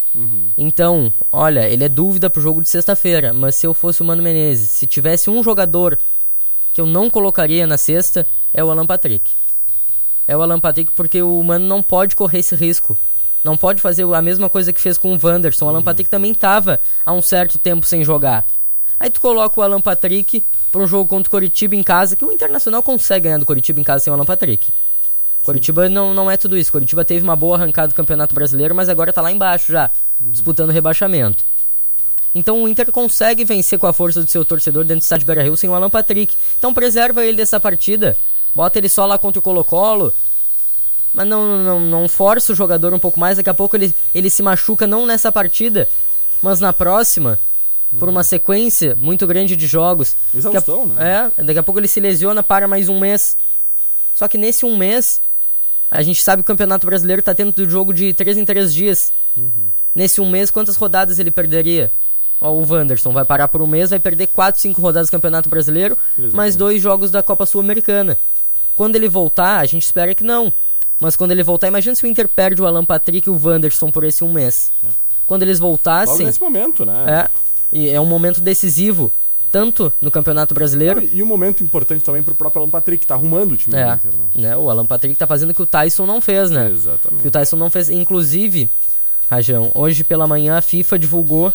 Então, 0.56 1.12
olha, 1.32 1.68
ele 1.68 1.84
é 1.84 1.90
dúvida 1.90 2.30
pro 2.30 2.42
jogo 2.42 2.62
de 2.62 2.70
sexta-feira, 2.70 3.34
mas 3.34 3.56
se 3.56 3.66
eu 3.66 3.74
fosse 3.74 4.02
o 4.02 4.06
Mano 4.06 4.22
Menezes, 4.22 4.70
se 4.70 4.86
tivesse 4.86 5.30
um 5.32 5.44
jogador 5.44 5.98
que 6.72 6.80
eu 6.80 6.86
não 6.86 7.10
colocaria 7.10 7.66
na 7.66 7.78
sexta, 7.78 8.28
é 8.54 8.64
o 8.64 8.70
Alan 8.70 8.86
Patrick. 8.86 9.32
É 10.28 10.38
o 10.38 10.42
Alan 10.44 10.60
Patrick 10.60 10.92
porque 10.94 11.22
o 11.24 11.42
Mano 11.42 11.66
não 11.68 11.82
pode 11.82 12.16
correr 12.16 12.40
esse 12.40 12.56
risco. 12.56 12.96
Não 13.44 13.58
pode 13.58 13.82
fazer 13.82 14.04
a 14.14 14.22
mesma 14.22 14.48
coisa 14.50 14.72
que 14.72 14.80
fez 14.80 14.98
com 14.98 15.14
o 15.14 15.20
Wanderson. 15.22 15.66
O 15.66 15.70
Alan 15.70 15.84
Patrick 15.84 16.10
também 16.10 16.34
tava 16.34 16.80
há 17.06 17.12
um 17.12 17.22
certo 17.22 17.58
tempo 17.58 17.86
sem 17.86 18.04
jogar. 18.04 18.46
Aí 19.00 19.10
tu 19.10 19.20
coloca 19.20 19.60
o 19.60 19.64
Alan 19.64 19.82
Patrick 19.82 20.44
para 20.74 20.82
um 20.82 20.88
jogo 20.88 21.08
contra 21.08 21.28
o 21.28 21.30
Coritiba 21.30 21.76
em 21.76 21.84
casa, 21.84 22.16
que 22.16 22.26
o 22.26 22.32
Internacional 22.32 22.82
consegue 22.82 23.26
ganhar 23.26 23.38
do 23.38 23.46
Coritiba 23.46 23.80
em 23.80 23.84
casa 23.84 24.04
sem 24.04 24.12
o 24.12 24.16
Alan 24.16 24.26
Patrick. 24.26 24.74
Coritiba 25.46 25.88
não, 25.88 26.16
não 26.16 26.32
é 26.32 26.36
tudo 26.36 26.58
isso. 26.58 26.72
Coritiba 26.72 27.06
teve 27.06 27.24
uma 27.24 27.36
boa 27.36 27.58
arrancada 27.58 27.90
do 27.90 27.94
Campeonato 27.94 28.34
Brasileiro, 28.34 28.74
mas 28.74 28.90
agora 28.90 29.14
tá 29.14 29.22
lá 29.22 29.32
embaixo 29.32 29.72
já, 29.72 29.92
disputando 30.20 30.72
rebaixamento. 30.72 31.46
Então 32.34 32.64
o 32.64 32.68
Inter 32.68 32.92
consegue 32.92 33.46
vencer 33.46 33.78
com 33.78 33.86
a 33.86 33.94
força 33.94 34.24
do 34.24 34.32
seu 34.32 34.44
torcedor 34.44 34.84
dentro 34.84 35.02
do 35.02 35.04
estádio 35.04 35.28
Beira-Rio 35.28 35.56
sem 35.56 35.70
o 35.70 35.76
Alan 35.76 35.92
Patrick. 35.92 36.36
Então 36.58 36.74
preserva 36.74 37.24
ele 37.24 37.38
dessa 37.38 37.60
partida. 37.60 38.18
Bota 38.56 38.80
ele 38.80 38.90
só 38.90 39.06
lá 39.06 39.20
contra 39.20 39.38
o 39.38 39.44
Colo-Colo. 39.44 40.12
Mas 41.14 41.28
não, 41.28 41.64
não, 41.64 41.80
não 41.80 42.08
força 42.08 42.52
o 42.52 42.56
jogador 42.56 42.96
um 42.96 43.00
pouco 43.00 43.20
mais. 43.20 43.38
Daqui 43.38 43.50
a 43.52 43.54
pouco 43.54 43.76
ele, 43.76 43.94
ele 44.12 44.28
se 44.28 44.42
machuca 44.42 44.88
não 44.88 45.06
nessa 45.06 45.32
partida, 45.32 45.88
mas 46.42 46.60
na 46.60 46.74
próxima. 46.74 47.40
Por 48.00 48.10
uma 48.10 48.24
sequência 48.24 48.96
muito 48.96 49.26
grande 49.28 49.56
de 49.56 49.68
jogos. 49.68 50.16
Daqui 50.34 50.48
a- 50.48 50.50
Exaustão, 50.50 50.86
né? 50.88 51.32
É, 51.38 51.44
daqui 51.44 51.60
a 51.60 51.64
pouco 51.64 51.80
ele 51.80 51.88
se 51.88 52.00
lesiona, 52.00 52.42
para 52.42 52.68
mais 52.68 52.90
um 52.90 53.00
mês. 53.00 53.38
Só 54.16 54.28
que 54.28 54.38
nesse 54.38 54.66
um 54.66 54.76
mês, 54.78 55.22
a 55.92 56.02
gente 56.02 56.22
sabe 56.24 56.42
que 56.42 56.46
o 56.46 56.54
Campeonato 56.54 56.86
Brasileiro 56.88 57.22
tá 57.22 57.34
tendo 57.36 57.70
jogo 57.70 57.94
de 57.94 58.14
3 58.14 58.38
em 58.38 58.46
3 58.46 58.74
dias. 58.74 59.14
Nesse 59.94 60.20
um 60.22 60.30
mês, 60.30 60.50
quantas 60.50 60.76
rodadas 60.76 61.20
ele 61.20 61.30
perderia? 61.32 61.92
Ó, 62.42 62.52
o 62.52 62.66
Wanderson 62.68 63.14
vai 63.14 63.24
parar 63.24 63.48
por 63.48 63.62
um 63.62 63.68
mês, 63.68 63.92
vai 63.92 64.00
perder 64.00 64.28
4, 64.28 64.60
5 64.60 64.82
rodadas 64.82 65.08
do 65.08 65.12
Campeonato 65.12 65.50
Brasileiro, 65.50 65.98
mais 66.34 66.56
dois 66.56 66.82
jogos 66.82 67.10
da 67.12 67.22
Copa 67.24 67.46
Sul-Americana. 67.46 68.18
Quando 68.76 68.96
ele 68.96 69.08
voltar, 69.08 69.60
a 69.60 69.66
gente 69.66 69.84
espera 69.84 70.14
que 70.16 70.24
não. 70.24 70.52
Mas 71.00 71.16
quando 71.16 71.32
ele 71.32 71.44
voltar, 71.44 71.68
imagina 71.68 71.96
se 71.96 72.04
o 72.04 72.08
Inter 72.08 72.28
perde 72.28 72.62
o 72.62 72.66
Alan 72.66 72.84
Patrick 72.84 73.28
e 73.28 73.32
o 73.32 73.40
Wanderson 73.42 73.92
por 73.92 74.04
esse 74.04 74.24
um 74.24 74.32
mês. 74.34 74.72
Quando 75.26 75.44
eles 75.44 75.60
Logo 75.60 75.70
voltassem, 75.72 76.26
nesse 76.26 76.42
momento, 76.42 76.86
né? 76.86 76.94
é, 77.08 77.30
e 77.74 77.90
é 77.90 78.00
um 78.00 78.06
momento 78.06 78.40
decisivo, 78.40 79.12
tanto 79.52 79.92
no 80.00 80.10
Campeonato 80.12 80.54
Brasileiro, 80.54 81.02
E 81.04 81.22
um 81.22 81.26
momento 81.26 81.64
importante 81.64 82.04
também 82.04 82.24
pro 82.24 82.34
próprio 82.36 82.62
Alan 82.62 82.70
Patrick, 82.72 83.02
que 83.02 83.08
tá 83.08 83.16
arrumando 83.16 83.52
o 83.54 83.58
time 83.58 83.76
É, 83.76 83.86
do 83.86 83.94
Inter, 83.96 84.12
né? 84.14 84.26
né? 84.50 84.58
O 84.58 84.70
Alan 84.70 84.86
Patrick 84.86 85.16
tá 85.18 85.28
fazendo 85.28 85.50
o 85.50 85.54
que 85.54 85.62
o 85.62 85.66
Tyson 85.66 86.06
não 86.06 86.22
fez, 86.22 86.50
né? 86.52 86.70
Exatamente. 86.72 87.22
Que 87.24 87.28
o 87.28 87.32
Tyson 87.32 87.56
não 87.58 87.70
fez. 87.70 87.90
Inclusive, 87.90 88.70
Rajão, 89.30 89.72
hoje 89.76 90.04
pela 90.04 90.26
manhã 90.28 90.58
a 90.58 90.62
FIFA 90.62 90.98
divulgou 91.00 91.52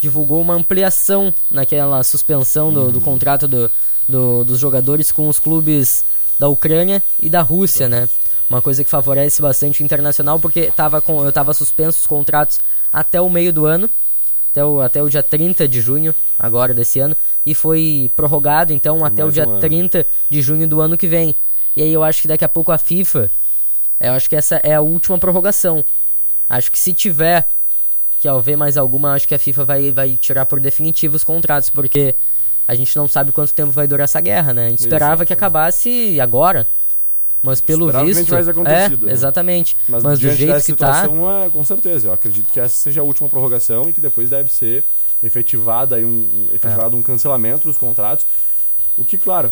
divulgou 0.00 0.40
uma 0.42 0.54
ampliação 0.54 1.32
naquela 1.50 2.02
suspensão 2.04 2.72
do, 2.72 2.82
Uhum. 2.82 2.92
do 2.92 3.00
contrato 3.00 3.48
do, 3.48 3.70
do- 4.08 4.44
dos 4.44 4.58
jogadores 4.58 5.10
com 5.10 5.28
os 5.28 5.38
clubes 5.38 6.04
da 6.38 6.48
Ucrânia 6.48 7.02
e 7.18 7.30
da 7.30 7.40
Rússia, 7.40 7.88
né? 7.88 8.06
Uma 8.48 8.60
coisa 8.60 8.84
que 8.84 8.90
favorece 8.90 9.40
bastante 9.40 9.82
o 9.82 9.84
internacional, 9.84 10.38
porque 10.38 10.70
tava 10.70 11.00
com, 11.00 11.24
eu 11.24 11.32
tava 11.32 11.54
suspenso 11.54 11.98
os 11.98 12.06
contratos 12.06 12.60
até 12.92 13.20
o 13.20 13.28
meio 13.30 13.52
do 13.52 13.64
ano, 13.66 13.88
até 14.56 14.64
o, 14.64 14.80
até 14.80 15.02
o 15.02 15.08
dia 15.08 15.22
30 15.22 15.68
de 15.68 15.80
junho, 15.80 16.14
agora 16.38 16.72
desse 16.72 16.98
ano, 16.98 17.14
e 17.44 17.54
foi 17.54 18.10
prorrogado 18.16 18.72
então 18.72 19.04
até 19.04 19.22
o 19.22 19.26
Mais 19.26 19.34
dia 19.34 19.46
um 19.46 19.52
ano. 19.52 19.60
30 19.60 20.06
de 20.30 20.42
junho 20.42 20.66
do 20.66 20.80
ano 20.80 20.96
que 20.96 21.06
vem. 21.06 21.34
E 21.76 21.82
aí 21.82 21.92
eu 21.92 22.02
acho 22.02 22.22
que 22.22 22.28
daqui 22.28 22.44
a 22.44 22.48
pouco 22.48 22.72
a 22.72 22.78
FIFA, 22.78 23.30
eu 24.00 24.12
acho 24.12 24.28
que 24.28 24.36
essa 24.36 24.56
é 24.62 24.74
a 24.74 24.80
última 24.80 25.18
prorrogação. 25.18 25.84
Acho 26.48 26.70
que 26.70 26.78
se 26.78 26.92
tiver 26.92 27.46
que 28.18 28.26
ao 28.26 28.40
ver 28.40 28.56
mais 28.56 28.78
alguma, 28.78 29.12
acho 29.12 29.28
que 29.28 29.34
a 29.34 29.38
FIFA 29.38 29.64
vai, 29.64 29.92
vai 29.92 30.16
tirar 30.16 30.46
por 30.46 30.58
definitivo 30.58 31.16
os 31.16 31.24
contratos, 31.24 31.68
porque 31.68 32.14
a 32.66 32.74
gente 32.74 32.96
não 32.96 33.06
sabe 33.06 33.32
quanto 33.32 33.52
tempo 33.52 33.70
vai 33.70 33.86
durar 33.86 34.04
essa 34.04 34.20
guerra, 34.20 34.54
né? 34.54 34.66
A 34.66 34.70
gente 34.70 34.78
esperava 34.78 35.26
que 35.26 35.34
acabasse 35.34 36.18
agora. 36.18 36.66
Mas 37.46 37.60
pelo 37.60 37.90
visto. 37.90 38.24
tivesse 38.26 38.50
acontecido, 38.50 39.04
é, 39.04 39.08
né? 39.08 39.12
exatamente. 39.12 39.76
Mas, 39.88 40.02
Mas, 40.02 40.18
do 40.18 40.22
jeito 40.30 40.38
que 40.40 40.46
tá. 40.52 40.60
situação, 40.60 41.42
é, 41.42 41.48
com 41.48 41.64
certeza. 41.64 42.08
Eu 42.08 42.12
acredito 42.12 42.52
que 42.52 42.60
essa 42.60 42.76
seja 42.76 43.00
a 43.00 43.04
última 43.04 43.28
prorrogação 43.28 43.88
e 43.88 43.92
que 43.92 44.00
depois 44.00 44.28
deve 44.30 44.52
ser 44.52 44.84
efetivada 45.22 45.96
aí 45.96 46.04
um, 46.04 46.48
efetivado 46.52 46.96
É. 46.96 46.98
um 46.98 47.02
cancelamento 47.02 47.66
dos 47.68 47.76
contratos. 47.78 48.26
O 48.98 49.04
que, 49.04 49.18
claro, 49.18 49.50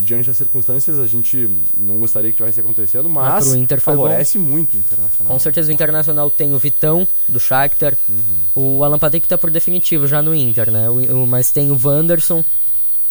diante 0.00 0.26
das 0.26 0.38
circunstâncias, 0.38 0.98
a 0.98 1.06
gente 1.06 1.46
não 1.76 1.98
gostaria 1.98 2.30
que 2.30 2.36
tivesse 2.38 2.60
acontecendo, 2.60 3.10
mas 3.10 3.44
foi 3.46 3.66
favorece 3.78 4.38
muito 4.38 4.72
o 4.74 4.78
Internacional. 4.78 5.32
Com 5.34 5.38
certeza 5.38 5.68
o 5.70 5.72
Internacional 5.74 6.30
tem 6.30 6.54
o 6.54 6.58
Vitão, 6.58 7.06
do 7.28 7.38
Shakhtar. 7.38 7.96
Uhum. 8.08 8.78
O 8.78 8.82
Alan 8.84 8.98
Patrick 8.98 9.28
tá 9.28 9.36
por 9.36 9.50
definitivo 9.50 10.06
já 10.06 10.22
no 10.22 10.34
Inter, 10.34 10.70
né? 10.70 10.88
O, 10.88 11.24
o- 11.24 11.26
mas 11.26 11.50
tem 11.50 11.70
o 11.70 11.78
Wanderson, 11.82 12.42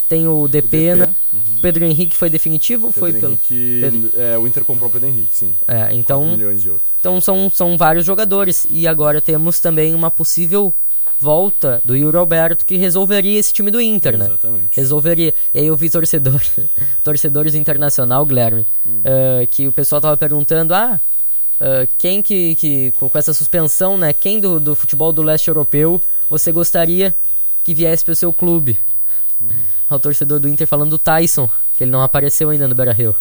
tem 0.08 0.28
o 0.28 0.48
Depena. 0.48 1.16
O 1.34 1.62
Pedro 1.62 1.84
Henrique 1.86 2.16
foi 2.16 2.30
definitivo 2.30 2.88
ou 2.88 2.92
foi 2.94 3.12
Pedro 3.14 3.22
pelo... 3.22 3.34
Henrique, 3.34 3.80
Pedro- 3.82 4.12
é, 4.22 4.38
o 4.38 4.48
Inter 4.48 4.64
comprou 4.64 4.90
o 4.90 4.92
Pedro 4.92 5.08
Henrique, 5.10 5.36
sim. 5.36 5.56
É, 5.68 5.80
4 5.80 5.96
então... 5.98 6.38
Então 7.00 7.22
são, 7.22 7.50
são 7.50 7.78
vários 7.78 8.06
jogadores. 8.06 8.66
E 8.70 8.88
agora 8.88 9.20
temos 9.22 9.60
também 9.60 9.94
uma 9.96 10.10
possível 10.12 10.74
volta 11.20 11.82
do 11.86 11.96
Yuri 11.96 12.18
Alberto 12.18 12.66
que 12.66 12.76
resolveria 12.78 13.40
esse 13.40 13.54
time 13.54 13.72
do 13.72 13.80
Inter, 13.82 14.18
né? 14.18 14.26
Exatamente. 14.28 14.76
Resolveria. 14.80 15.34
E 15.54 15.60
aí 15.60 15.68
eu 15.68 15.76
vi 15.76 15.90
torcedor, 15.90 16.42
torcedores 17.04 17.54
do 17.54 17.58
internacional, 17.58 18.26
Guilherme, 18.26 18.66
Hum. 18.86 19.02
eh, 19.04 19.48
que 19.50 19.68
o 19.68 19.72
pessoal 19.72 20.02
tava 20.02 20.18
perguntando, 20.18 20.74
ah, 20.74 21.00
ah, 21.60 21.88
quem 21.98 22.22
que, 22.22 22.56
que 22.56 22.92
com 22.92 23.10
essa 23.14 23.34
suspensão, 23.34 23.98
né? 23.98 24.12
Quem 24.14 24.40
do, 24.40 24.60
do 24.60 24.76
futebol 24.76 25.12
do 25.14 25.22
leste 25.22 25.48
europeu 25.48 26.02
você 26.30 26.52
gostaria 26.52 27.16
que 27.64 27.74
viesse 27.74 28.04
pro 28.04 28.16
seu 28.16 28.34
clube? 28.34 28.78
Uhum. 29.42 29.50
O 29.90 30.00
torcedor 30.00 30.40
do 30.40 30.48
Inter 30.50 30.68
falando 30.68 30.92
do 30.92 31.00
Tyson, 31.00 31.50
que 31.78 31.84
ele 31.84 31.92
não 31.92 32.02
apareceu 32.02 32.50
ainda 32.50 32.68
no 32.68 32.76
Beira-Rio. 32.76 33.16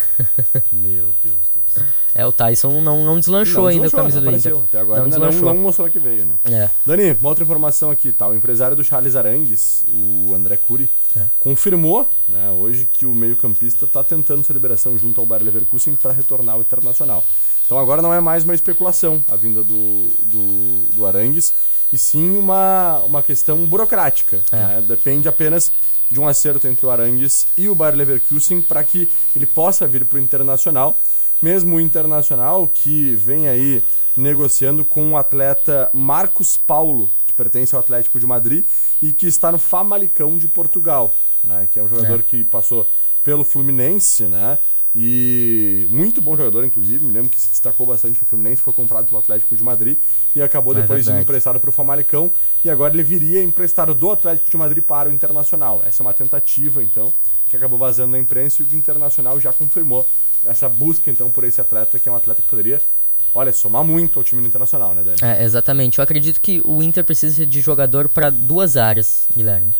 Meu 0.72 1.14
Deus 1.22 1.48
do 1.54 1.60
céu. 1.70 1.84
É, 2.14 2.24
o 2.26 2.32
Tyson 2.32 2.80
não, 2.80 3.04
não 3.04 3.18
deslanchou 3.20 3.62
Não 3.62 3.68
ainda 3.68 3.82
deslanchou, 3.84 3.98
a 4.00 4.02
camisa 4.02 4.20
do 4.20 4.24
apareceu. 4.28 4.50
Inter. 4.56 4.64
Até 4.68 4.78
agora 4.80 4.98
Não 5.00 5.04
ainda 5.04 5.18
não, 5.18 5.28
deslanchou. 5.28 5.54
não 5.54 5.62
mostrou 5.62 5.90
que 5.90 5.98
veio, 5.98 6.24
né? 6.24 6.34
É. 6.44 6.70
Dani, 6.86 7.12
uma 7.12 7.28
outra 7.28 7.44
informação 7.44 7.90
aqui, 7.90 8.10
tá? 8.12 8.26
O 8.26 8.34
empresário 8.34 8.74
do 8.76 8.82
Charles 8.82 9.14
Arangues, 9.14 9.84
o 9.92 10.34
André 10.34 10.56
Cury, 10.56 10.90
É. 11.16 11.24
confirmou, 11.38 12.08
né, 12.28 12.50
hoje 12.50 12.88
que 12.90 13.04
o 13.04 13.14
meio-campista 13.14 13.86
tá 13.86 14.02
tentando 14.02 14.44
sua 14.44 14.54
liberação 14.54 14.96
junto 14.98 15.20
ao 15.20 15.26
Bayer 15.26 15.44
Leverkusen 15.44 15.94
para 15.96 16.12
retornar 16.12 16.54
ao 16.54 16.60
Internacional. 16.62 17.24
Então 17.66 17.78
agora 17.78 18.00
não 18.02 18.12
é 18.12 18.20
mais 18.20 18.42
uma 18.42 18.54
especulação 18.54 19.22
a 19.28 19.36
vinda 19.36 19.62
do, 19.62 20.08
do, 20.24 20.86
do 20.94 21.06
Arangues, 21.06 21.52
e 21.92 21.98
sim 21.98 22.36
uma, 22.36 22.98
uma 23.06 23.22
questão 23.22 23.64
burocrática. 23.66 24.42
É. 24.52 24.56
né? 24.56 24.84
Depende 24.86 25.28
apenas 25.28 25.72
de 26.10 26.18
um 26.18 26.26
acerto 26.26 26.66
entre 26.66 26.84
o 26.86 26.90
Arangues 26.90 27.46
e 27.56 27.68
o 27.68 27.74
Bayer 27.74 27.96
Leverkusen 27.96 28.60
para 28.62 28.82
que 28.82 29.08
ele 29.34 29.46
possa 29.46 29.86
vir 29.86 30.04
para 30.04 30.16
o 30.16 30.20
Internacional. 30.20 30.96
Mesmo 31.40 31.76
o 31.76 31.80
Internacional 31.80 32.66
que 32.68 33.14
vem 33.14 33.48
aí 33.48 33.82
negociando 34.16 34.84
com 34.84 35.12
o 35.12 35.16
atleta 35.16 35.88
Marcos 35.94 36.56
Paulo, 36.56 37.08
que 37.26 37.32
pertence 37.32 37.74
ao 37.74 37.80
Atlético 37.80 38.18
de 38.20 38.26
Madrid 38.26 38.66
e 39.00 39.12
que 39.12 39.26
está 39.26 39.50
no 39.50 39.58
Famalicão 39.58 40.36
de 40.36 40.48
Portugal, 40.48 41.14
né? 41.42 41.66
Que 41.70 41.78
é 41.78 41.82
um 41.82 41.88
jogador 41.88 42.20
É. 42.20 42.22
que 42.22 42.44
passou 42.44 42.86
pelo 43.24 43.44
Fluminense, 43.44 44.24
né? 44.24 44.58
E 44.94 45.86
muito 45.88 46.20
bom 46.20 46.36
jogador, 46.36 46.64
inclusive. 46.64 47.04
Me 47.04 47.12
lembro 47.12 47.30
que 47.30 47.40
se 47.40 47.50
destacou 47.50 47.86
bastante 47.86 48.18
no 48.18 48.26
Fluminense, 48.26 48.60
foi 48.60 48.72
comprado 48.72 49.06
pelo 49.06 49.18
Atlético 49.18 49.54
de 49.54 49.62
Madrid 49.62 49.96
e 50.34 50.42
acabou 50.42 50.76
É 50.76 50.80
depois 50.80 51.06
sendo 51.06 51.20
emprestado 51.20 51.60
para 51.60 51.70
o 51.70 51.72
Famalicão. 51.72 52.32
E 52.64 52.70
agora 52.70 52.92
ele 52.92 53.04
viria 53.04 53.42
emprestado 53.42 53.94
do 53.94 54.10
Atlético 54.10 54.50
de 54.50 54.56
Madrid 54.56 54.82
para 54.82 55.08
o 55.08 55.12
Internacional. 55.12 55.80
Essa 55.84 56.02
é 56.02 56.04
uma 56.04 56.12
tentativa, 56.12 56.82
então, 56.82 57.12
que 57.48 57.56
acabou 57.56 57.78
vazando 57.78 58.12
na 58.12 58.18
imprensa 58.18 58.62
e 58.62 58.64
o 58.64 58.74
Internacional 58.74 59.40
já 59.40 59.52
confirmou 59.52 60.06
essa 60.44 60.68
busca, 60.68 61.10
então, 61.10 61.30
por 61.30 61.44
esse 61.44 61.60
atleta, 61.60 61.98
que 61.98 62.08
é 62.08 62.12
um 62.12 62.16
atleta 62.16 62.42
que 62.42 62.48
poderia, 62.48 62.80
olha, 63.32 63.52
somar 63.52 63.84
muito 63.84 64.18
ao 64.18 64.24
time 64.24 64.40
do 64.40 64.48
Internacional, 64.48 64.94
né, 64.94 65.04
Dani? 65.04 65.18
É, 65.22 65.44
exatamente. 65.44 65.98
Eu 65.98 66.02
acredito 66.02 66.40
que 66.40 66.60
o 66.64 66.82
Inter 66.82 67.04
precisa 67.04 67.46
de 67.46 67.60
jogador 67.60 68.08
para 68.08 68.28
duas 68.28 68.76
áreas, 68.76 69.28
Guilherme. 69.36 69.72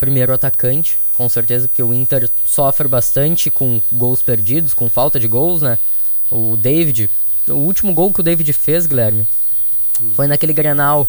Primeiro, 0.00 0.32
atacante, 0.32 0.98
com 1.14 1.28
certeza, 1.28 1.68
porque 1.68 1.82
o 1.82 1.94
Inter 1.94 2.28
sofre 2.44 2.88
bastante 2.88 3.50
com 3.50 3.80
gols 3.92 4.22
perdidos, 4.22 4.74
com 4.74 4.88
falta 4.88 5.18
de 5.18 5.28
gols, 5.28 5.62
né? 5.62 5.78
O 6.30 6.56
David, 6.56 7.08
o 7.48 7.54
último 7.54 7.92
gol 7.92 8.12
que 8.12 8.20
o 8.20 8.22
David 8.22 8.52
fez, 8.52 8.86
Guilherme, 8.86 9.26
foi 10.14 10.26
naquele 10.26 10.52
Grenal 10.52 11.08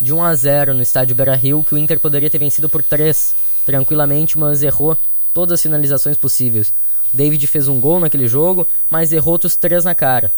de 0.00 0.12
1 0.12 0.22
a 0.22 0.34
0 0.34 0.74
no 0.74 0.82
estádio 0.82 1.16
Beira-Rio, 1.16 1.64
que 1.64 1.74
o 1.74 1.78
Inter 1.78 1.98
poderia 1.98 2.28
ter 2.28 2.38
vencido 2.38 2.68
por 2.68 2.82
3 2.82 3.34
tranquilamente, 3.64 4.38
mas 4.38 4.62
errou 4.62 4.96
todas 5.32 5.54
as 5.54 5.62
finalizações 5.62 6.16
possíveis. 6.16 6.72
O 7.12 7.16
David 7.16 7.46
fez 7.46 7.68
um 7.68 7.80
gol 7.80 8.00
naquele 8.00 8.28
jogo, 8.28 8.66
mas 8.90 9.12
errou 9.12 9.32
outros 9.32 9.56
3 9.56 9.84
na 9.84 9.94
cara. 9.94 10.32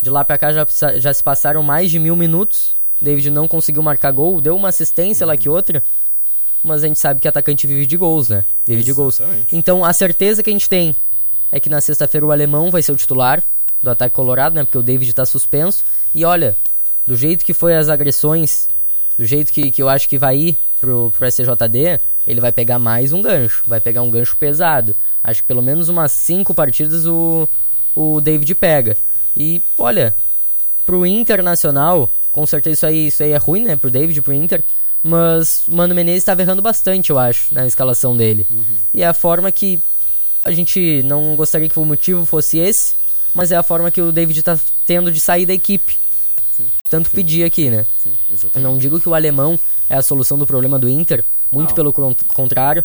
De 0.00 0.10
lá 0.10 0.24
pra 0.24 0.38
cá 0.38 0.52
já, 0.52 0.66
já 0.98 1.12
se 1.12 1.22
passaram 1.22 1.62
mais 1.62 1.90
de 1.90 1.98
mil 1.98 2.16
minutos. 2.16 2.74
David 3.00 3.30
não 3.30 3.48
conseguiu 3.48 3.82
marcar 3.82 4.12
gol, 4.12 4.40
deu 4.40 4.56
uma 4.56 4.68
assistência 4.68 5.26
lá 5.26 5.36
que 5.36 5.48
outra. 5.48 5.82
Mas 6.62 6.84
a 6.84 6.86
gente 6.86 6.98
sabe 6.98 7.20
que 7.20 7.26
atacante 7.26 7.66
vive 7.66 7.86
de 7.86 7.96
gols, 7.96 8.28
né? 8.28 8.44
Vive 8.66 8.82
de 8.82 8.92
gols. 8.92 9.20
Exatamente. 9.20 9.56
Então 9.56 9.84
a 9.84 9.92
certeza 9.92 10.42
que 10.42 10.50
a 10.50 10.52
gente 10.52 10.68
tem 10.68 10.94
é 11.50 11.58
que 11.58 11.68
na 11.68 11.80
sexta-feira 11.80 12.24
o 12.24 12.32
alemão 12.32 12.70
vai 12.70 12.82
ser 12.82 12.92
o 12.92 12.96
titular 12.96 13.42
do 13.82 13.90
ataque 13.90 14.14
colorado, 14.14 14.54
né? 14.54 14.64
Porque 14.64 14.78
o 14.78 14.82
David 14.82 15.12
tá 15.12 15.26
suspenso. 15.26 15.84
E 16.14 16.24
olha, 16.24 16.56
do 17.06 17.16
jeito 17.16 17.44
que 17.44 17.52
foi 17.52 17.74
as 17.74 17.88
agressões, 17.88 18.68
do 19.18 19.24
jeito 19.24 19.52
que, 19.52 19.70
que 19.70 19.82
eu 19.82 19.88
acho 19.88 20.08
que 20.08 20.18
vai 20.18 20.36
ir 20.36 20.58
pro, 20.80 21.10
pro 21.10 21.26
SJD, 21.26 22.00
ele 22.26 22.40
vai 22.40 22.52
pegar 22.52 22.78
mais 22.78 23.12
um 23.12 23.20
gancho. 23.20 23.62
Vai 23.66 23.80
pegar 23.80 24.02
um 24.02 24.10
gancho 24.10 24.36
pesado. 24.36 24.94
Acho 25.22 25.42
que 25.42 25.48
pelo 25.48 25.62
menos 25.62 25.88
umas 25.88 26.12
cinco 26.12 26.54
partidas 26.54 27.06
o, 27.06 27.48
o 27.94 28.20
David 28.20 28.54
pega. 28.54 28.96
E 29.36 29.62
olha, 29.76 30.14
pro 30.86 31.06
Internacional, 31.06 32.10
com 32.30 32.46
certeza 32.46 32.74
isso 32.74 32.86
aí, 32.86 33.06
isso 33.08 33.22
aí 33.22 33.32
é 33.32 33.36
ruim, 33.36 33.64
né? 33.64 33.76
Pro 33.76 33.90
David, 33.90 34.22
pro 34.22 34.32
Inter. 34.32 34.62
Mas 35.02 35.66
o 35.66 35.74
Mano 35.74 35.94
Menezes 35.94 36.22
estava 36.22 36.42
errando 36.42 36.62
bastante, 36.62 37.10
eu 37.10 37.18
acho, 37.18 37.52
na 37.52 37.66
escalação 37.66 38.16
dele. 38.16 38.46
E 38.94 39.02
é 39.02 39.06
a 39.06 39.12
forma 39.14 39.50
que 39.50 39.82
a 40.44 40.50
gente 40.52 41.02
não 41.04 41.34
gostaria 41.34 41.68
que 41.68 41.78
o 41.78 41.84
motivo 41.84 42.24
fosse 42.24 42.58
esse, 42.58 42.94
mas 43.34 43.50
é 43.50 43.56
a 43.56 43.62
forma 43.62 43.90
que 43.90 44.00
o 44.00 44.12
David 44.12 44.42
tá 44.42 44.58
tendo 44.86 45.10
de 45.10 45.18
sair 45.20 45.44
da 45.46 45.52
equipe. 45.54 45.96
Sim, 46.56 46.66
Tanto 46.88 47.10
pedir 47.10 47.44
aqui, 47.44 47.70
né? 47.70 47.86
Sim, 48.02 48.12
não 48.60 48.78
digo 48.78 49.00
que 49.00 49.08
o 49.08 49.14
alemão 49.14 49.58
é 49.88 49.96
a 49.96 50.02
solução 50.02 50.38
do 50.38 50.46
problema 50.46 50.78
do 50.78 50.88
Inter, 50.88 51.24
muito 51.50 51.70
Não. 51.70 51.74
pelo 51.74 51.92
con- 51.92 52.14
contrário. 52.28 52.84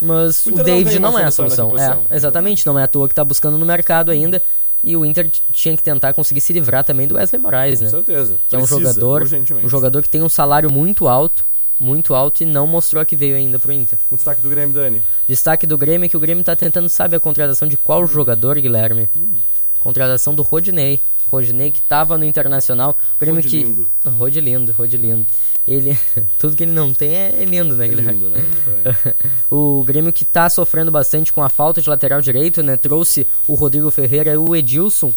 Mas 0.00 0.46
O 0.46 0.50
o, 0.52 0.56
não 0.56 0.64
David 0.64 0.98
uma 0.98 1.10
não, 1.10 1.18
é 1.18 1.24
a 1.24 1.30
solução 1.30 1.72
É, 1.76 2.16
exatamente, 2.16 2.64
não 2.64 2.78
é 2.78 2.84
à 2.84 2.88
toa 2.88 3.06
que 3.08 3.14
tá 3.14 3.22
buscando 3.24 3.58
no 3.58 3.66
mercado 3.66 4.10
ainda. 4.10 4.42
E 4.82 4.96
o 4.96 5.04
Inter 5.04 5.30
tinha 5.52 5.76
que 5.76 5.82
tentar 5.82 6.14
conseguir 6.14 6.40
se 6.40 6.52
livrar 6.52 6.84
também 6.84 7.06
do 7.06 7.16
Wesley 7.16 7.40
Moraes, 7.40 7.78
Com 7.78 7.84
né? 7.84 7.90
certeza. 7.90 8.40
Que 8.48 8.56
é 8.56 8.58
um 8.58 8.62
Precisa, 8.62 8.80
jogador, 8.80 9.28
um 9.62 9.68
jogador 9.68 10.02
que 10.02 10.08
tem 10.08 10.22
um 10.22 10.28
salário 10.28 10.70
muito 10.70 11.06
alto, 11.06 11.44
muito 11.78 12.14
alto 12.14 12.42
e 12.42 12.46
não 12.46 12.66
mostrou 12.66 13.04
que 13.04 13.16
veio 13.16 13.36
ainda 13.36 13.58
pro 13.58 13.72
Inter. 13.72 13.98
Um 14.10 14.16
destaque 14.16 14.40
do 14.40 14.48
Grêmio, 14.48 14.74
Dani. 14.74 15.02
Destaque 15.28 15.66
do 15.66 15.76
Grêmio 15.76 16.06
é 16.06 16.08
que 16.08 16.16
o 16.16 16.20
Grêmio 16.20 16.42
tá 16.44 16.56
tentando, 16.56 16.88
sabe, 16.88 17.16
a 17.16 17.20
contratação 17.20 17.68
de 17.68 17.76
qual 17.76 18.06
jogador, 18.06 18.58
Guilherme? 18.58 19.08
Hum. 19.16 19.38
Contratação 19.80 20.34
do 20.34 20.42
Rodinei. 20.42 21.00
Rodinei 21.30 21.70
que 21.70 21.80
tava 21.80 22.18
no 22.18 22.24
Internacional. 22.24 22.96
O 23.16 23.20
Grêmio 23.20 23.42
que. 23.42 23.58
Rodilindo. 23.62 23.90
Rodilindo, 24.06 24.72
Rodilindo. 24.72 25.26
Ele. 25.66 25.96
Tudo 26.38 26.56
que 26.56 26.64
ele 26.64 26.72
não 26.72 26.92
tem 26.92 27.14
é, 27.14 27.42
é 27.42 27.44
lindo, 27.44 27.74
né, 27.76 27.86
É 27.86 27.88
Guilherme? 27.88 28.12
lindo, 28.12 28.28
né? 28.30 28.44
Exatamente. 28.84 29.16
O 29.50 29.82
Grêmio 29.84 30.12
que 30.12 30.24
tá 30.24 30.48
sofrendo 30.50 30.90
bastante 30.90 31.32
com 31.32 31.42
a 31.42 31.48
falta 31.48 31.80
de 31.80 31.88
lateral 31.88 32.20
direito, 32.20 32.62
né? 32.62 32.76
Trouxe 32.76 33.26
o 33.46 33.54
Rodrigo 33.54 33.90
Ferreira 33.90 34.32
e 34.32 34.36
o 34.36 34.54
Edilson, 34.56 35.12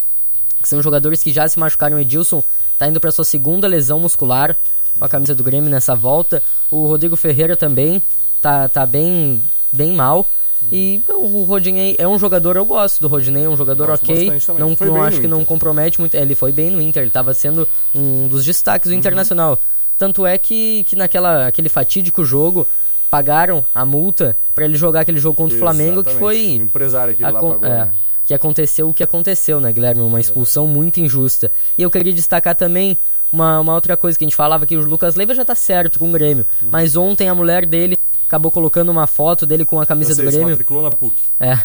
que 0.62 0.68
são 0.68 0.82
jogadores 0.82 1.22
que 1.22 1.32
já 1.32 1.46
se 1.48 1.58
machucaram. 1.58 1.96
O 1.96 2.00
Edilson 2.00 2.42
tá 2.78 2.86
indo 2.88 3.00
pra 3.00 3.10
sua 3.12 3.24
segunda 3.24 3.66
lesão 3.66 3.98
muscular 4.00 4.56
com 4.98 5.04
a 5.04 5.08
camisa 5.08 5.34
do 5.34 5.42
Grêmio 5.44 5.70
nessa 5.70 5.94
volta. 5.94 6.42
O 6.70 6.86
Rodrigo 6.86 7.16
Ferreira 7.16 7.56
também 7.56 8.02
tá, 8.40 8.68
tá 8.68 8.84
bem, 8.86 9.42
bem 9.72 9.92
mal. 9.92 10.26
E 10.72 11.02
o 11.08 11.42
Rodinei 11.44 11.94
é 11.98 12.06
um 12.08 12.18
jogador, 12.18 12.56
eu 12.56 12.64
gosto 12.64 13.00
do 13.00 13.08
Rodinei, 13.08 13.44
é 13.44 13.48
um 13.48 13.56
jogador 13.56 13.86
Gosto 13.88 14.04
ok. 14.04 14.30
Não, 14.58 14.76
não 14.80 15.02
acho 15.02 15.20
que 15.20 15.26
não 15.28 15.44
compromete 15.44 16.00
muito. 16.00 16.16
é, 16.16 16.22
Ele 16.22 16.34
foi 16.34 16.52
bem 16.52 16.70
no 16.70 16.80
Inter, 16.80 17.02
ele 17.02 17.10
tava 17.10 17.32
sendo 17.34 17.68
um 17.94 18.26
dos 18.28 18.44
destaques 18.44 18.88
Uhum. 18.90 18.96
do 18.96 18.98
Internacional. 18.98 19.60
Tanto 19.98 20.26
é 20.26 20.36
que, 20.38 20.84
que 20.88 20.96
naquela 20.96 21.46
aquele 21.46 21.68
fatídico 21.68 22.24
jogo 22.24 22.66
pagaram 23.10 23.64
a 23.74 23.84
multa 23.86 24.36
pra 24.54 24.64
ele 24.64 24.76
jogar 24.76 25.00
aquele 25.00 25.18
jogo 25.20 25.36
contra 25.36 25.56
o 25.56 25.60
Flamengo, 25.60 26.02
que 26.02 26.10
Exatamente. 26.10 26.18
foi 26.18 26.58
O 26.58 26.62
empresário 26.62 27.12
aqui 27.12 27.22
lá 27.22 27.32
pagou, 27.32 27.60
é, 27.62 27.68
né? 27.68 27.90
que 28.24 28.34
aconteceu 28.34 28.88
o 28.88 28.94
que 28.94 29.04
aconteceu, 29.04 29.60
né, 29.60 29.72
Guilherme? 29.72 30.00
Uma 30.02 30.18
expulsão 30.18 30.66
muito 30.66 30.98
injusta. 30.98 31.52
E 31.78 31.82
eu 31.82 31.90
queria 31.90 32.12
destacar 32.12 32.56
também 32.56 32.98
uma, 33.30 33.60
uma 33.60 33.74
outra 33.74 33.96
coisa 33.96 34.18
que 34.18 34.24
a 34.24 34.26
gente 34.26 34.34
falava 34.34 34.66
que 34.66 34.76
o 34.76 34.80
Lucas 34.84 35.14
Leiva 35.14 35.32
já 35.34 35.44
tá 35.44 35.54
certo 35.54 35.98
com 35.98 36.08
o 36.08 36.12
Grêmio. 36.12 36.44
Uhum. 36.60 36.68
Mas 36.72 36.96
ontem 36.96 37.28
a 37.28 37.34
mulher 37.34 37.64
dele 37.66 37.98
acabou 38.26 38.50
colocando 38.50 38.90
uma 38.90 39.06
foto 39.06 39.44
dele 39.46 39.64
com 39.64 39.80
a 39.80 39.86
camisa 39.86 40.14
sei, 40.14 40.24
do 40.24 40.30
se 40.30 40.36
Grêmio. 40.36 40.52
matriculou 40.52 40.82
na 40.82 40.90
PUC. 40.90 41.16
É, 41.40 41.58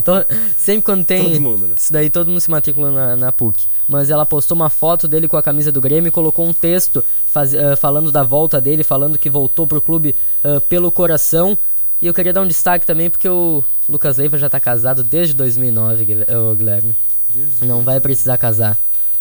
sempre 0.56 0.82
quando 0.82 1.04
tem. 1.04 1.24
Todo 1.24 1.40
mundo, 1.40 1.66
né? 1.66 1.74
Isso 1.76 1.92
daí 1.92 2.10
todo 2.10 2.28
mundo 2.28 2.40
se 2.40 2.50
matricula 2.50 2.90
na, 2.90 3.16
na 3.16 3.32
PUC. 3.32 3.64
Mas 3.88 4.10
ela 4.10 4.24
postou 4.24 4.54
uma 4.54 4.70
foto 4.70 5.06
dele 5.08 5.26
com 5.28 5.36
a 5.36 5.42
camisa 5.42 5.70
do 5.72 5.80
Grêmio 5.80 6.08
e 6.08 6.12
colocou 6.12 6.46
um 6.46 6.52
texto 6.52 7.04
faz- 7.26 7.52
eh, 7.54 7.76
falando 7.76 8.10
da 8.12 8.22
volta 8.22 8.60
dele, 8.60 8.84
falando 8.84 9.18
que 9.18 9.28
voltou 9.28 9.66
pro 9.66 9.80
clube 9.80 10.14
eh, 10.44 10.60
pelo 10.60 10.90
coração. 10.92 11.56
E 12.00 12.06
eu 12.06 12.14
queria 12.14 12.32
dar 12.32 12.42
um 12.42 12.46
destaque 12.48 12.86
também 12.86 13.10
porque 13.10 13.28
o 13.28 13.62
Lucas 13.88 14.16
Leiva 14.18 14.36
já 14.38 14.48
tá 14.48 14.58
casado 14.60 15.02
desde 15.04 15.34
2009, 15.34 16.04
Guilher- 16.04 16.26
ô, 16.36 16.54
Guilherme. 16.54 16.96
Desde 17.34 17.64
Não 17.66 17.82
vai 17.82 18.00
precisar 18.00 18.36
casar. 18.38 18.76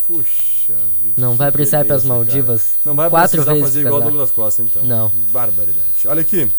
Puxa 0.08 0.74
vida. 1.02 1.16
Não 1.18 1.36
vai 1.36 1.52
precisar 1.52 1.82
ir 1.82 1.86
pras 1.86 2.04
beleza, 2.04 2.08
Maldivas. 2.14 2.62
cara. 2.68 2.80
Não 2.86 2.96
vai 2.96 3.10
quatro 3.10 3.30
precisar 3.32 3.54
vezes 3.54 3.68
fazer 3.68 3.82
igual 3.82 4.00
o. 4.02 4.04
Douglas 4.04 4.32
Costa, 4.32 4.62
então. 4.62 4.84
Não. 4.84 5.12
Barbaridade. 5.32 5.88
Olha 6.06 6.22
aqui. 6.22 6.52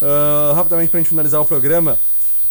Ah, 0.00 0.52
rapidamente 0.54 0.90
pra 0.90 1.00
gente 1.00 1.08
finalizar 1.08 1.40
o 1.40 1.44
programa. 1.44 1.98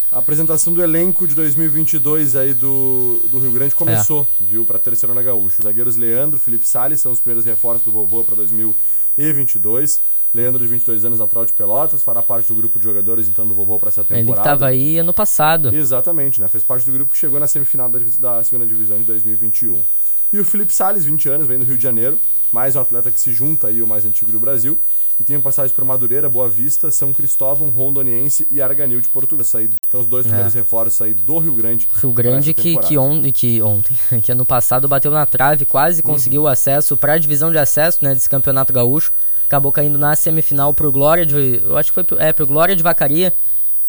A 0.09 0.19
apresentação 0.19 0.73
do 0.73 0.81
elenco 0.81 1.27
de 1.27 1.35
2022 1.35 2.37
aí 2.37 2.53
do, 2.53 3.21
do 3.29 3.39
Rio 3.39 3.51
Grande 3.51 3.75
começou, 3.75 4.25
viu, 4.39 4.63
pra 4.63 4.79
terceira 4.79 5.13
na 5.13 5.21
Gaúcho. 5.21 5.59
Os 5.59 5.63
zagueiros 5.65 5.97
Leandro, 5.97 6.39
Felipe 6.39 6.65
Salles 6.65 7.01
são 7.01 7.11
os 7.11 7.19
primeiros 7.19 7.45
reforços 7.45 7.83
do 7.83 7.91
vovô 7.91 8.23
pra 8.23 8.33
2022. 8.35 9.99
Leandro, 10.33 10.61
de 10.61 10.67
22 10.67 11.03
anos, 11.03 11.19
natural 11.19 11.45
de 11.45 11.53
Pelotas, 11.53 12.03
fará 12.03 12.21
parte 12.21 12.47
do 12.47 12.55
grupo 12.55 12.77
de 12.77 12.85
jogadores, 12.85 13.27
então, 13.27 13.47
do 13.47 13.53
vovô 13.53 13.77
pra 13.79 13.89
essa 13.89 14.01
Ele 14.01 14.19
temporada. 14.19 14.43
que 14.43 14.49
tava 14.49 14.67
aí 14.67 14.97
ano 14.97 15.13
passado. 15.13 15.73
Exatamente, 15.75 16.39
né? 16.39 16.47
Fez 16.47 16.63
parte 16.63 16.85
do 16.85 16.91
grupo 16.91 17.11
que 17.11 17.17
chegou 17.17 17.39
na 17.39 17.47
semifinal 17.47 17.89
da, 17.89 17.99
da 18.19 18.43
segunda 18.43 18.65
divisão 18.65 18.97
de 18.97 19.03
2021. 19.05 19.83
E 20.31 20.39
o 20.39 20.45
Felipe 20.45 20.73
Salles, 20.73 21.05
20 21.05 21.29
anos, 21.29 21.47
vem 21.47 21.57
do 21.57 21.63
Rio 21.63 21.77
de 21.77 21.83
Janeiro, 21.83 22.19
mais 22.51 22.75
um 22.75 22.81
atleta 22.81 23.09
que 23.09 23.19
se 23.19 23.31
junta 23.31 23.67
aí, 23.67 23.81
o 23.81 23.87
mais 23.87 24.03
antigo 24.03 24.29
do 24.29 24.39
Brasil, 24.39 24.77
e 25.17 25.23
tem 25.23 25.39
passagens 25.39 25.71
por 25.71 25.85
Madureira, 25.85 26.27
Boa 26.27 26.49
Vista, 26.49 26.91
São 26.91 27.13
Cristóvão, 27.13 27.69
Rondoniense 27.69 28.45
e 28.51 28.61
Arganil 28.61 28.99
de 28.99 29.07
Portugal. 29.07 29.45
Saí, 29.45 29.69
então, 29.87 30.01
os 30.01 30.05
dois 30.05 30.27
primeiros 30.27 30.53
reforços 30.53 31.01
aí 31.01 31.13
do 31.13 31.39
Rio 31.39 31.53
Grande. 31.53 31.89
Rio 31.93 32.11
Grande 32.11 32.53
que, 32.53 32.77
que, 32.77 32.97
on, 32.97 33.21
que 33.31 33.61
ontem, 33.61 33.97
que 34.21 34.31
ano 34.31 34.45
passado 34.45 34.85
bateu 34.87 35.11
na 35.11 35.25
trave, 35.25 35.65
quase 35.65 36.03
conseguiu 36.03 36.43
o 36.43 36.47
acesso 36.47 36.97
para 36.97 37.13
a 37.13 37.17
divisão 37.17 37.49
de 37.49 37.57
acesso 37.57 38.03
né, 38.03 38.13
desse 38.13 38.29
campeonato 38.29 38.73
gaúcho. 38.73 39.13
Acabou 39.45 39.71
caindo 39.71 39.97
na 39.97 40.13
semifinal 40.13 40.73
pro 40.73 40.91
Glória 40.91 41.25
de. 41.25 41.61
Eu 41.63 41.77
acho 41.77 41.89
que 41.89 41.95
foi 41.95 42.03
pro, 42.03 42.21
é, 42.21 42.33
pro 42.33 42.45
Glória 42.45 42.75
de 42.75 42.83
Vacaria. 42.83 43.33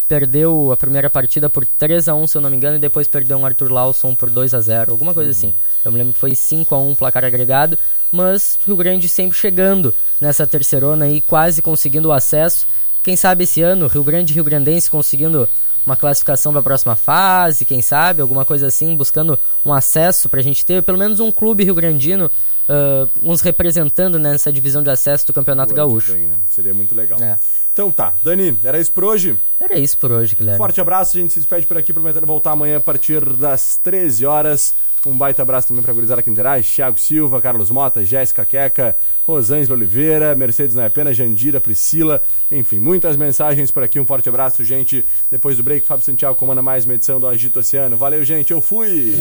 Perdeu 0.08 0.72
a 0.72 0.76
primeira 0.76 1.10
partida 1.10 1.50
por 1.50 1.66
3 1.66 2.08
a 2.08 2.14
1 2.14 2.26
se 2.26 2.38
eu 2.38 2.40
não 2.40 2.48
me 2.48 2.56
engano, 2.56 2.76
e 2.76 2.80
depois 2.80 3.06
perdeu 3.06 3.36
um 3.36 3.44
Arthur 3.44 3.70
Lawson 3.70 4.14
por 4.14 4.30
2 4.30 4.54
a 4.54 4.60
0 4.60 4.90
alguma 4.90 5.12
coisa 5.12 5.30
assim. 5.30 5.54
Eu 5.84 5.92
me 5.92 5.98
lembro 5.98 6.14
que 6.14 6.18
foi 6.18 6.34
5 6.34 6.74
a 6.74 6.78
1 6.78 6.94
placar 6.94 7.26
agregado, 7.26 7.78
mas 8.10 8.58
Rio 8.66 8.74
Grande 8.74 9.06
sempre 9.06 9.36
chegando 9.36 9.94
nessa 10.18 10.46
terceirona 10.46 11.04
aí, 11.04 11.20
quase 11.20 11.60
conseguindo 11.60 12.08
o 12.08 12.12
acesso. 12.12 12.66
Quem 13.02 13.16
sabe 13.16 13.44
esse 13.44 13.60
ano, 13.60 13.86
Rio 13.86 14.02
Grande 14.02 14.32
e 14.32 14.34
Rio 14.34 14.44
Grandense 14.44 14.90
conseguindo 14.90 15.46
uma 15.84 15.96
classificação 15.96 16.52
para 16.52 16.60
a 16.60 16.64
próxima 16.64 16.96
fase, 16.96 17.64
quem 17.64 17.80
sabe, 17.80 18.20
alguma 18.20 18.44
coisa 18.44 18.66
assim, 18.66 18.94
buscando 18.94 19.38
um 19.64 19.72
acesso 19.72 20.28
pra 20.28 20.42
gente 20.42 20.64
ter 20.64 20.82
pelo 20.82 20.98
menos 20.98 21.18
um 21.20 21.30
clube 21.30 21.64
rio-grandino 21.64 22.30
ah, 22.68 23.08
uns 23.22 23.40
representando 23.40 24.18
nessa 24.18 24.52
divisão 24.52 24.82
de 24.82 24.90
acesso 24.90 25.26
do 25.26 25.32
Campeonato 25.32 25.72
que 25.72 25.76
Gaúcho. 25.76 26.12
né? 26.14 26.36
Seria 26.46 26.74
muito 26.74 26.94
legal. 26.94 27.18
É. 27.22 27.36
Então 27.72 27.90
tá, 27.90 28.14
Dani, 28.22 28.58
era 28.64 28.78
isso 28.78 28.92
por 28.92 29.04
hoje? 29.04 29.38
Era 29.60 29.78
isso 29.78 29.96
por 29.98 30.10
hoje, 30.10 30.34
Guilherme. 30.34 30.58
Forte 30.58 30.80
abraço, 30.80 31.16
a 31.16 31.20
gente 31.20 31.32
se 31.32 31.38
despede 31.38 31.66
por 31.66 31.78
aqui, 31.78 31.92
prometendo 31.92 32.26
voltar 32.26 32.52
amanhã 32.52 32.78
a 32.78 32.80
partir 32.80 33.24
das 33.24 33.76
13 33.76 34.26
horas. 34.26 34.74
Um 35.06 35.16
baita 35.16 35.42
abraço 35.42 35.68
também 35.68 35.82
pra 35.82 35.92
gurizada 35.92 36.20
que 36.20 36.28
interage, 36.28 36.68
Thiago 36.74 36.98
Silva, 36.98 37.40
Carlos 37.40 37.70
Mota, 37.70 38.04
Jéssica 38.04 38.44
Queca, 38.44 38.96
Rosângela 39.24 39.76
Oliveira, 39.76 40.34
Mercedes 40.34 40.74
não 40.74 40.82
é 40.82 40.88
pena, 40.88 41.14
Jandira, 41.14 41.60
Priscila, 41.60 42.20
enfim, 42.50 42.80
muitas 42.80 43.16
mensagens 43.16 43.70
por 43.70 43.84
aqui. 43.84 44.00
Um 44.00 44.04
forte 44.04 44.28
abraço, 44.28 44.64
gente. 44.64 45.06
Depois 45.30 45.56
do 45.56 45.62
break, 45.62 45.86
Fábio 45.86 46.04
Santiago 46.04 46.34
comanda 46.34 46.60
mais 46.60 46.84
uma 46.84 46.94
edição 46.94 47.20
do 47.20 47.28
Agito 47.28 47.60
Oceano. 47.60 47.96
Valeu, 47.96 48.24
gente, 48.24 48.50
eu 48.50 48.60
fui! 48.60 49.14